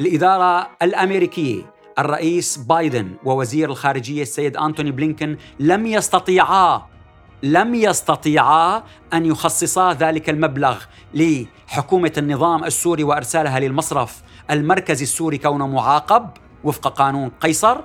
الإدارة 0.00 0.70
الأمريكية 0.82 1.62
الرئيس 1.98 2.56
بايدن 2.56 3.14
ووزير 3.24 3.70
الخارجية 3.70 4.22
السيد 4.22 4.56
أنتوني 4.56 4.90
بلينكن 4.90 5.36
لم 5.60 5.86
يستطيعا 5.86 6.95
لم 7.42 7.74
يستطيعا 7.74 8.82
أن 9.14 9.26
يخصصا 9.26 9.92
ذلك 9.92 10.30
المبلغ 10.30 10.82
لحكومة 11.14 12.12
النظام 12.18 12.64
السوري 12.64 13.04
وإرسالها 13.04 13.60
للمصرف. 13.60 14.22
المركزي 14.50 15.02
السوري 15.02 15.38
كونه 15.38 15.66
معاقب 15.66 16.30
وفق 16.64 16.88
قانون 16.88 17.30
قيصر 17.40 17.80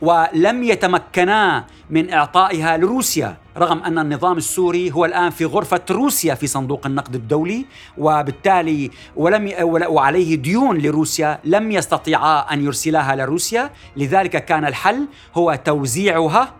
ولم 0.00 0.62
يتمكنا 0.62 1.64
من 1.90 2.12
إعطائها 2.12 2.76
لروسيا 2.76 3.36
رغم 3.56 3.78
أن 3.82 3.98
النظام 3.98 4.36
السوري 4.36 4.92
هو 4.92 5.04
الآن 5.04 5.30
في 5.30 5.44
غرفة 5.44 5.80
روسيا 5.90 6.34
في 6.34 6.46
صندوق 6.46 6.86
النقد 6.86 7.14
الدولي 7.14 7.66
وبالتالي 7.98 8.90
ولم 9.16 9.52
وعليه 9.88 10.34
ديون 10.34 10.78
لروسيا 10.78 11.38
لم 11.44 11.72
يستطيعا 11.72 12.52
أن 12.52 12.64
يرسلاها 12.64 13.16
لروسيا. 13.16 13.70
لذلك 13.96 14.44
كان 14.44 14.64
الحل 14.64 15.08
هو 15.34 15.54
توزيعها 15.64 16.52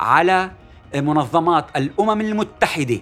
على 0.00 0.50
منظمات 0.96 1.66
الأمم 1.76 2.20
المتحدة 2.20 3.00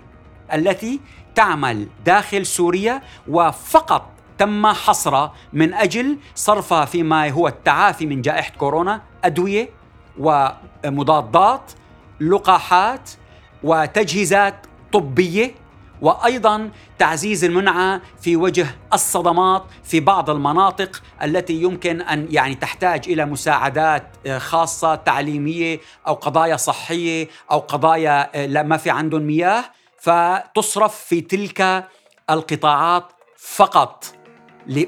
التي 0.54 1.00
تعمل 1.34 1.86
داخل 2.04 2.46
سوريا 2.46 3.02
وفقط 3.28 4.08
تم 4.38 4.66
حصرها 4.66 5.32
من 5.52 5.74
أجل 5.74 6.18
صرفها 6.34 6.84
فيما 6.84 7.30
هو 7.30 7.48
التعافي 7.48 8.06
من 8.06 8.22
جائحة 8.22 8.52
كورونا 8.58 9.02
أدوية 9.24 9.68
ومضادات 10.18 11.72
لقاحات 12.20 13.10
وتجهيزات 13.62 14.66
طبية 14.92 15.54
وأيضا 16.02 16.70
تعزيز 16.98 17.44
المنعة 17.44 18.00
في 18.20 18.36
وجه 18.36 18.66
الصدمات 18.92 19.64
في 19.84 20.00
بعض 20.00 20.30
المناطق 20.30 21.02
التي 21.22 21.62
يمكن 21.62 22.00
أن 22.00 22.26
يعني 22.30 22.54
تحتاج 22.54 23.08
إلى 23.08 23.24
مساعدات 23.24 24.16
آه، 24.26 24.38
خاصة 24.38 24.94
تعليمية 24.94 25.80
أو 26.06 26.14
قضايا 26.14 26.56
صحية 26.56 27.28
أو 27.50 27.58
قضايا 27.58 28.44
آه، 28.44 28.62
ما 28.62 28.76
في 28.76 28.90
عندهم 28.90 29.22
مياه 29.22 29.64
فتصرف 29.98 30.94
في 30.96 31.20
تلك 31.20 31.88
القطاعات 32.30 33.04
فقط. 33.38 34.04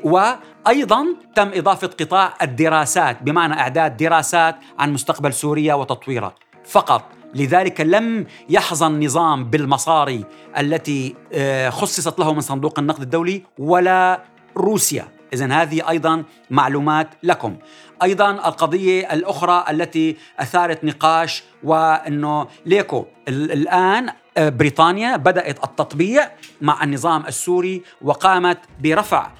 وأيضا 0.05 1.07
تم 1.35 1.50
إضافة 1.55 1.87
قطاع 1.87 2.35
الدراسات 2.42 3.22
بمعنى 3.22 3.55
إعداد 3.55 3.96
دراسات 3.96 4.57
عن 4.79 4.92
مستقبل 4.92 5.33
سوريا 5.33 5.74
وتطويرها. 5.74 6.35
فقط. 6.64 7.23
لذلك 7.34 7.80
لم 7.80 8.26
يحظى 8.48 8.86
النظام 8.86 9.44
بالمصاري 9.44 10.24
التي 10.58 11.14
آه، 11.32 11.70
خصصت 11.70 12.18
له 12.18 12.32
من 12.32 12.40
صندوق 12.40 12.78
النقد 12.78 13.02
الدولي 13.02 13.42
ولا 13.58 14.22
روسيا. 14.56 15.08
إذا 15.32 15.52
هذه 15.52 15.88
أيضا 15.88 16.24
معلومات 16.50 17.08
لكم. 17.22 17.56
أيضا 18.02 18.30
القضية 18.30 19.12
الأخرى 19.12 19.64
التي 19.70 20.16
أثارت 20.38 20.84
نقاش 20.84 21.44
وأنه 21.64 22.46
ليكو 22.66 23.06
الآن 23.28 24.08
آه، 24.36 24.48
بريطانيا 24.48 25.16
بدأت 25.16 25.64
التطبيع 25.64 26.30
مع 26.60 26.84
النظام 26.84 27.26
السوري 27.26 27.82
وقامت 28.02 28.58
برفع 28.82 29.30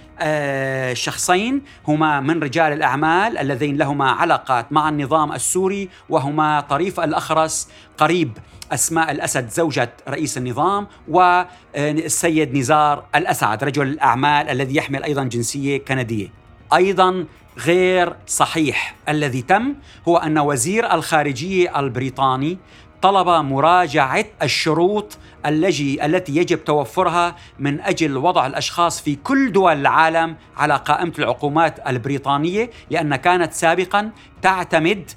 شخصين 0.93 1.63
هما 1.89 2.21
من 2.21 2.43
رجال 2.43 2.73
الأعمال 2.73 3.39
الذين 3.39 3.77
لهما 3.77 4.11
علاقات 4.11 4.73
مع 4.73 4.89
النظام 4.89 5.33
السوري 5.33 5.89
وهما 6.09 6.61
طريف 6.61 7.01
الأخرس 7.01 7.69
قريب 7.99 8.39
أسماء 8.73 9.11
الأسد 9.11 9.49
زوجة 9.49 9.93
رئيس 10.09 10.39
النظام 10.39 10.87
والسيد 11.09 12.57
نزار 12.57 13.05
الأسعد 13.15 13.65
رجل 13.65 13.89
الأعمال 13.89 14.49
الذي 14.49 14.77
يحمل 14.77 15.03
أيضا 15.03 15.25
جنسية 15.25 15.79
كندية. 15.79 16.29
أيضا 16.75 17.27
غير 17.59 18.17
صحيح 18.27 18.95
الذي 19.09 19.43
تم 19.43 19.75
هو 20.09 20.17
أن 20.17 20.39
وزير 20.39 20.95
الخارجية 20.95 21.81
البريطاني 21.81 22.59
طلب 23.05 23.29
مراجعة 23.29 24.25
الشروط 24.43 25.19
التي 25.47 26.07
التي 26.07 26.37
يجب 26.37 26.65
توفرها 26.65 27.37
من 27.59 27.81
أجل 27.81 28.17
وضع 28.17 28.47
الأشخاص 28.47 29.01
في 29.03 29.17
كل 29.17 29.53
دول 29.53 29.73
العالم 29.73 30.37
على 30.57 30.77
قائمة 30.77 31.13
العقوبات 31.19 31.89
البريطانية 31.89 32.71
لأن 32.91 33.17
كانت 33.17 33.53
سابقا 33.53 34.11
تعتمد 34.43 35.11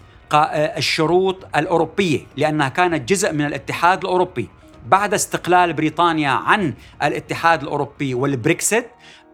الشروط 0.54 1.48
الأوروبية 1.56 2.20
لأنها 2.38 2.70
كانت 2.70 3.10
جزء 3.10 3.34
من 3.34 3.46
الاتحاد 3.46 4.04
الأوروبي. 4.04 4.50
بعد 4.88 5.14
استقلال 5.14 5.74
بريطانيا 5.74 6.30
عن 6.30 6.74
الاتحاد 7.04 7.62
الأوروبي 7.62 8.14
والبريكسيت 8.14 8.88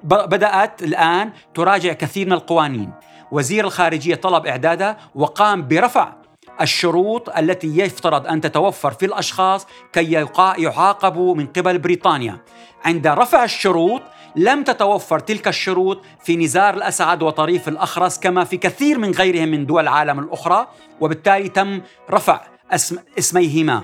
بدأت 0.04 0.84
الآن 0.84 1.32
تراجع 1.54 1.94
كثير 1.94 2.26
من 2.26 2.34
القوانين. 2.34 2.92
وزير 3.32 3.66
الخارجية 3.66 4.16
طلب 4.16 4.46
اعدادها 4.46 4.98
وقام 5.16 5.68
برفع 5.68 6.23
الشروط 6.62 7.30
التي 7.38 7.78
يفترض 7.78 8.28
أن 8.28 8.42
تتوفر 8.42 8.92
في 8.92 9.06
الأشخاص 9.06 9.68
كي 9.94 10.12
يعاقبوا 10.58 11.36
من 11.36 11.48
قبل 11.48 11.78
بريطانيا. 11.78 12.39
عند 12.86 13.08
رفع 13.08 13.44
الشروط 13.44 14.02
لم 14.36 14.63
تتوفر 14.63 15.20
تلك 15.20 15.48
الشروط 15.48 16.02
في 16.24 16.38
نزار 16.38 16.74
الأسعد 16.74 17.24
وطريف 17.24 17.68
الأخرس 17.68 18.20
كما 18.20 18.44
في 18.44 18.58
كثير 18.58 18.98
من 18.98 19.12
غيرهم 19.12 19.48
من 19.48 19.66
دول 19.66 19.84
العالم 19.84 20.20
الأخرى 20.20 20.68
وبالتالي 21.02 21.50
تم 21.50 21.82
رفع 22.12 22.42
اسم 22.72 22.98
اسميهما. 23.20 23.84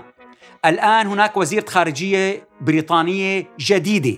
الآن 0.66 1.08
هناك 1.08 1.38
وزيرة 1.38 1.66
خارجية 1.66 2.48
بريطانية 2.62 3.48
جديدة. 3.60 4.18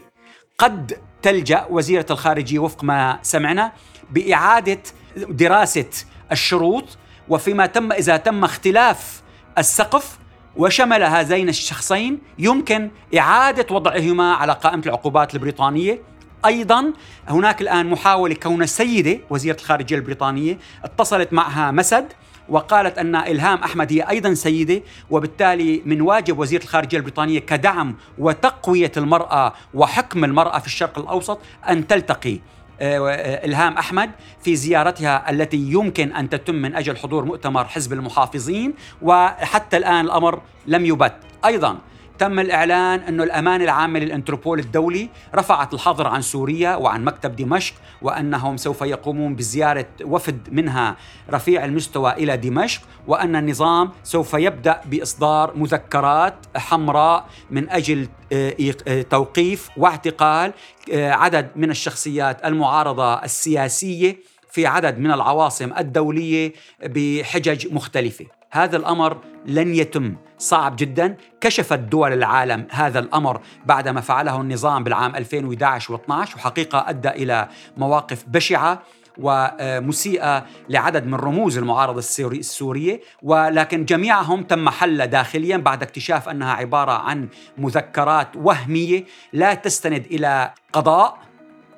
قد 0.57 0.97
تلجأ 1.21 1.67
وزيرة 1.69 2.05
الخارجية 2.11 2.59
وفق 2.59 2.83
ما 2.83 3.19
سمعنا 3.21 3.71
بإعادة 4.11 4.81
دراسة 5.17 5.89
الشروط 6.31 6.97
وفيما 7.29 7.65
تم 7.65 7.91
إذا 7.91 8.17
تم 8.17 8.43
اختلاف 8.43 9.21
السقف 9.57 10.17
وشمل 10.55 11.03
هذين 11.03 11.49
الشخصين 11.49 12.19
يمكن 12.39 12.89
إعادة 13.17 13.75
وضعهما 13.75 14.33
على 14.33 14.53
قائمة 14.53 14.83
العقوبات 14.85 15.33
البريطانية. 15.33 16.01
أيضا 16.45 16.93
هناك 17.27 17.61
الآن 17.61 17.89
محاولة 17.89 18.35
كون 18.35 18.63
السيده 18.63 19.19
وزيرة 19.29 19.55
الخارجية 19.55 19.95
البريطانية 19.95 20.57
اتصلت 20.83 21.33
معها 21.33 21.71
مسد 21.71 22.05
وقالت 22.49 22.97
أن 22.97 23.15
إلهام 23.15 23.57
أحمد 23.57 23.93
هي 23.93 24.01
أيضا 24.01 24.33
سيدة 24.33 24.81
وبالتالي 25.09 25.81
من 25.85 26.01
واجب 26.01 26.39
وزيرة 26.39 26.63
الخارجية 26.63 26.97
البريطانية 26.97 27.39
كدعم 27.39 27.95
وتقوية 28.17 28.91
المرأة 28.97 29.53
وحكم 29.73 30.23
المرأة 30.23 30.59
في 30.59 30.67
الشرق 30.67 30.99
الأوسط 30.99 31.39
أن 31.69 31.87
تلتقي. 31.87 32.39
آه، 32.81 33.45
إلهام 33.45 33.77
أحمد 33.77 34.11
في 34.43 34.55
زيارتها 34.55 35.29
التي 35.29 35.57
يمكن 35.57 36.11
أن 36.13 36.29
تتم 36.29 36.55
من 36.55 36.75
أجل 36.75 36.97
حضور 36.97 37.25
مؤتمر 37.25 37.65
حزب 37.65 37.93
المحافظين 37.93 38.73
وحتى 39.01 39.77
الآن 39.77 40.05
الأمر 40.05 40.41
لم 40.67 40.85
يبت. 40.85 41.13
أيضا 41.45 41.77
تم 42.21 42.39
الإعلان 42.39 42.99
أن 42.99 43.21
الأمانة 43.21 43.63
العامة 43.63 43.99
للإنتربول 43.99 44.59
الدولي 44.59 45.09
رفعت 45.35 45.73
الحظر 45.73 46.07
عن 46.07 46.21
سوريا 46.21 46.75
وعن 46.75 47.03
مكتب 47.03 47.35
دمشق 47.35 47.73
وأنهم 48.01 48.57
سوف 48.57 48.81
يقومون 48.81 49.35
بزيارة 49.35 49.85
وفد 50.03 50.47
منها 50.51 50.95
رفيع 51.29 51.65
المستوى 51.65 52.11
إلى 52.11 52.37
دمشق 52.37 52.81
وأن 53.07 53.35
النظام 53.35 53.91
سوف 54.03 54.33
يبدأ 54.33 54.81
بإصدار 54.85 55.55
مذكرات 55.55 56.35
حمراء 56.55 57.25
من 57.51 57.69
أجل 57.69 58.07
آه، 58.33 58.55
آه، 58.87 59.01
توقيف 59.01 59.69
واعتقال 59.77 60.53
آه، 60.93 61.11
عدد 61.11 61.49
من 61.55 61.71
الشخصيات 61.71 62.45
المعارضة 62.45 63.13
السياسية 63.13 64.17
في 64.51 64.65
عدد 64.65 64.99
من 64.99 65.11
العواصم 65.11 65.73
الدولية 65.77 66.53
بحجج 66.85 67.73
مختلفة. 67.73 68.40
هذا 68.51 68.77
الأمر 68.77 69.17
لن 69.45 69.75
يتم. 69.75 70.15
صعب 70.37 70.75
جدا. 70.75 71.17
كشفت 71.41 71.79
دول 71.79 72.13
العالم 72.13 72.67
هذا 72.71 72.99
الأمر 72.99 73.41
بعدما 73.65 74.01
فعله 74.01 74.41
النظام 74.41 74.83
بالعام 74.83 75.15
2011 75.15 75.97
و12 75.97 76.11
وحقيقة 76.35 76.89
أدى 76.89 77.09
إلى 77.09 77.47
مواقف 77.77 78.25
بشعة 78.27 78.81
ومسيئة 79.17 80.45
لعدد 80.69 81.05
من 81.05 81.15
رموز 81.15 81.57
المعارضة 81.57 81.99
السورية. 82.19 83.01
ولكن 83.23 83.85
جميعهم 83.85 84.43
تم 84.43 84.69
حل 84.69 85.07
داخليا 85.07 85.57
بعد 85.57 85.83
اكتشاف 85.83 86.29
أنها 86.29 86.53
عبارة 86.53 86.91
عن 86.91 87.29
مذكرات 87.57 88.27
وهمية 88.35 89.05
لا 89.33 89.53
تستند 89.53 90.05
إلى 90.11 90.53
قضاء. 90.73 91.17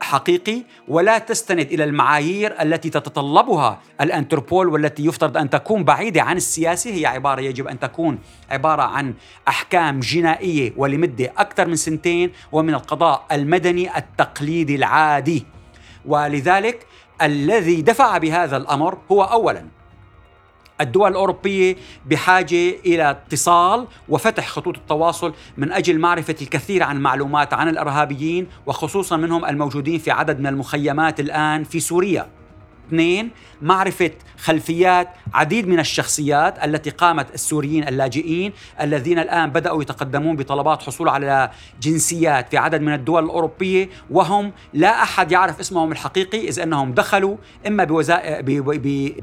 حقيقي 0.04 0.62
ولا 0.88 1.18
تستند 1.18 1.72
إلى 1.72 1.84
المعايير 1.84 2.62
التي 2.62 2.90
تتطلبها 2.90 3.80
الانتربول 4.02 4.68
والتي 4.68 5.06
يفترض 5.06 5.38
أن 5.38 5.50
تكون 5.50 5.84
بعيدة 5.84 6.22
عن 6.22 6.38
السياسة. 6.38 6.92
هي 6.92 7.06
عبارة 7.06 7.42
يجب 7.42 7.68
أن 7.68 7.80
تكون 7.80 8.20
عبارة 8.50 8.84
عن 8.84 9.14
أحكام 9.48 10.00
جنائية 10.00 10.74
ولمدة 10.78 11.34
أكثر 11.38 11.68
من 11.68 11.76
سنتين 11.76 12.32
ومن 12.52 12.74
القضاء 12.74 13.26
المدني 13.32 13.98
التقليدي 13.98 14.76
العادي. 14.76 15.46
ولذلك 16.06 16.88
الذي 17.22 17.82
دفع 17.82 18.18
بهذا 18.18 18.58
الأمر 18.58 18.98
هو 19.12 19.24
اولا 19.24 19.66
الدول 20.84 21.12
الأوروبية 21.12 21.76
بحاجة 22.06 22.70
إلى 22.86 23.10
اتصال 23.12 23.88
وفتح 24.10 24.48
خطوط 24.48 24.78
التواصل 24.78 25.34
من 25.58 25.72
أجل 25.72 26.00
معرفة 26.00 26.36
الكثير 26.42 26.84
عن 26.84 27.00
معلومات 27.00 27.54
عن 27.54 27.70
الإرهابيين 27.70 28.48
وخصوصا 28.66 29.18
منهم 29.18 29.46
الموجودين 29.46 30.00
في 30.00 30.12
عدد 30.12 30.40
من 30.40 30.48
المخيمات 30.48 31.20
الآن 31.20 31.64
في 31.64 31.80
سوريا. 31.80 32.43
اثنين 32.88 33.32
معرفة 33.62 34.12
خلفيات 34.38 35.10
عديد 35.34 35.68
من 35.68 35.80
الشخصيات 35.80 36.64
التي 36.66 36.90
قامت 36.90 37.34
السوريين 37.34 37.88
اللاجئين 37.88 38.54
الذين 38.82 39.20
الآن 39.20 39.50
بدأوا 39.50 39.82
يتقدمون 39.82 40.36
بطلبات 40.36 40.82
حصول 40.82 41.10
على 41.10 41.52
جنسيات 41.82 42.50
في 42.50 42.58
عدد 42.58 42.82
من 42.82 42.94
الدول 42.94 43.24
الأوروبية 43.24 43.90
وهم 44.10 44.52
لا 44.74 45.04
أحد 45.04 45.32
يعرف 45.32 45.60
اسمهم 45.60 45.92
الحقيقي 45.92 46.48
إذ 46.48 46.60
أنهم 46.60 46.94
دخلوا 46.94 47.38
إما 47.68 47.84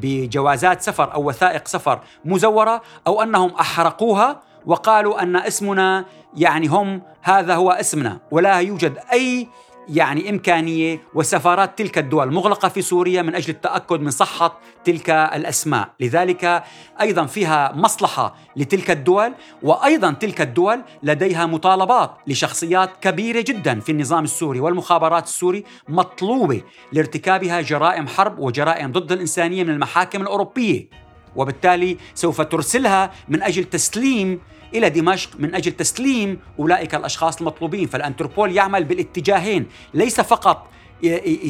بجوازات 0.03 0.83
سفر 0.83 1.15
أو 1.15 1.29
وثائق 1.29 1.69
سفر 1.69 2.01
مزورة 2.25 2.83
أو 3.07 3.23
أنهم 3.23 3.51
أحرقوها 3.51 4.43
وقالوا 4.67 5.23
أن 5.23 5.37
اسمنا 5.37 6.05
يعني 6.37 6.67
هم 6.67 7.03
هذا 7.23 7.55
هو 7.55 7.71
اسمنا 7.71 8.19
ولا 8.31 8.61
يوجد 8.61 8.99
أي 9.13 9.49
يعني 9.93 10.31
إمكانية 10.31 11.01
وسفارات 11.15 11.79
تلك 11.79 11.99
الدول 11.99 12.33
مغلقة 12.33 12.69
في 12.69 12.83
سوريا 12.83 13.23
من 13.23 13.35
أجل 13.35 13.51
التأكد 13.51 14.01
من 14.01 14.11
صحة 14.11 14.61
تلك 14.85 15.11
الأسماء. 15.11 15.91
لذلك 16.01 16.63
أيضا 17.01 17.27
فيها 17.27 17.73
مصلحة 17.77 18.35
لتلك 18.57 18.91
الدول 18.91 19.33
وأيضا 19.63 20.11
تلك 20.13 20.41
الدول 20.41 20.83
لديها 21.03 21.47
مطالبات 21.47 22.11
لشخصيات 22.27 22.91
كبيرة 23.01 23.41
جدا 23.41 23.81
في 23.81 23.93
النظام 23.93 24.25
السوري 24.25 24.61
والمخابرات 24.61 25.25
السوري 25.25 25.65
مطلوبة 25.89 26.63
لارتكابها 26.93 27.61
جرائم 27.61 28.09
حرب 28.09 28.39
وجرائم 28.39 28.93
ضد 28.93 29.13
الإنسانية 29.13 29.65
من 29.65 29.71
المحاكم 29.71 30.23
الأوروبية. 30.23 30.89
وبالتالي 31.37 31.97
سوف 32.15 32.41
ترسلها 32.41 33.11
من 33.29 33.43
أجل 33.43 33.65
تسليم 33.65 34.41
إلى 34.75 34.91
دمشق 34.91 35.31
من 35.39 35.55
أجل 35.55 35.73
تسليم 35.73 36.39
أولئك 36.59 36.95
الأشخاص 36.95 37.41
المطلوبين 37.41 37.87
فالانتربول 37.87 38.57
يعمل 38.57 38.85
بالاتجاهين 38.85 39.67
ليس 39.95 40.21
فقط 40.21 40.67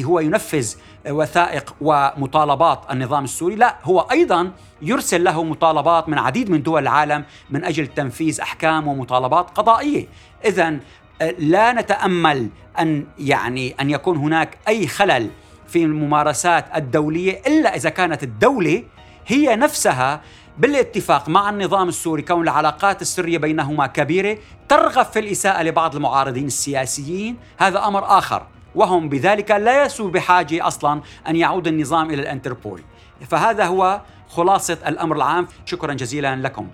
هو 0.03 0.19
ينفذ 0.19 0.73
وثائق 1.09 1.75
ومطالبات 1.81 2.81
النظام 2.91 3.23
السوري 3.23 3.55
لا 3.55 3.77
هو 3.83 3.99
أيضا 3.99 4.51
يرسل 4.81 5.23
له 5.23 5.43
مطالبات 5.43 6.09
من 6.09 6.17
عديد 6.17 6.49
من 6.49 6.63
دول 6.63 6.81
العالم 6.81 7.23
من 7.49 7.63
أجل 7.63 7.87
تنفيذ 7.87 8.41
أحكام 8.41 8.87
ومطالبات 8.87 9.49
قضائية. 9.49 10.07
اذا 10.45 10.79
لا 11.39 11.73
نتأمل 11.73 12.49
أن 12.79 13.05
يعني 13.19 13.75
أن 13.79 13.89
يكون 13.89 14.17
هناك 14.17 14.57
أي 14.67 14.87
خلل 14.87 15.29
في 15.67 15.83
الممارسات 15.83 16.65
الدولية 16.75 17.41
إلا 17.47 17.75
إذا 17.75 17.89
كانت 17.89 18.23
الدولة 18.23 18.83
هي 19.27 19.55
نفسها 19.55 20.21
بالاتفاق 20.57 21.29
مع 21.29 21.49
النظام 21.49 21.89
السوري 21.89 22.21
كون 22.21 22.43
العلاقات 22.43 23.01
السرية 23.01 23.37
بينهما 23.37 23.87
كبيرة 23.87 24.37
ترغب 24.69 25.05
في 25.05 25.19
الإساءة 25.19 25.63
لبعض 25.63 25.95
المعارضين 25.95 26.45
السياسيين. 26.45 27.37
هذا 27.57 27.87
أمر 27.87 28.17
آخر 28.17 28.47
وهم 28.75 29.09
بذلك 29.09 29.51
لا 29.51 29.85
يسوا 29.85 30.09
بحاجة 30.09 30.67
أصلا 30.67 31.01
أن 31.27 31.35
يعود 31.35 31.67
النظام 31.67 32.09
إلى 32.09 32.21
الانتربول. 32.21 32.81
فهذا 33.29 33.65
هو 33.65 34.01
خلاصة 34.29 34.77
الأمر 34.87 35.15
العام. 35.15 35.47
شكرا 35.65 35.93
جزيلا 35.93 36.35
لكم. 36.35 36.67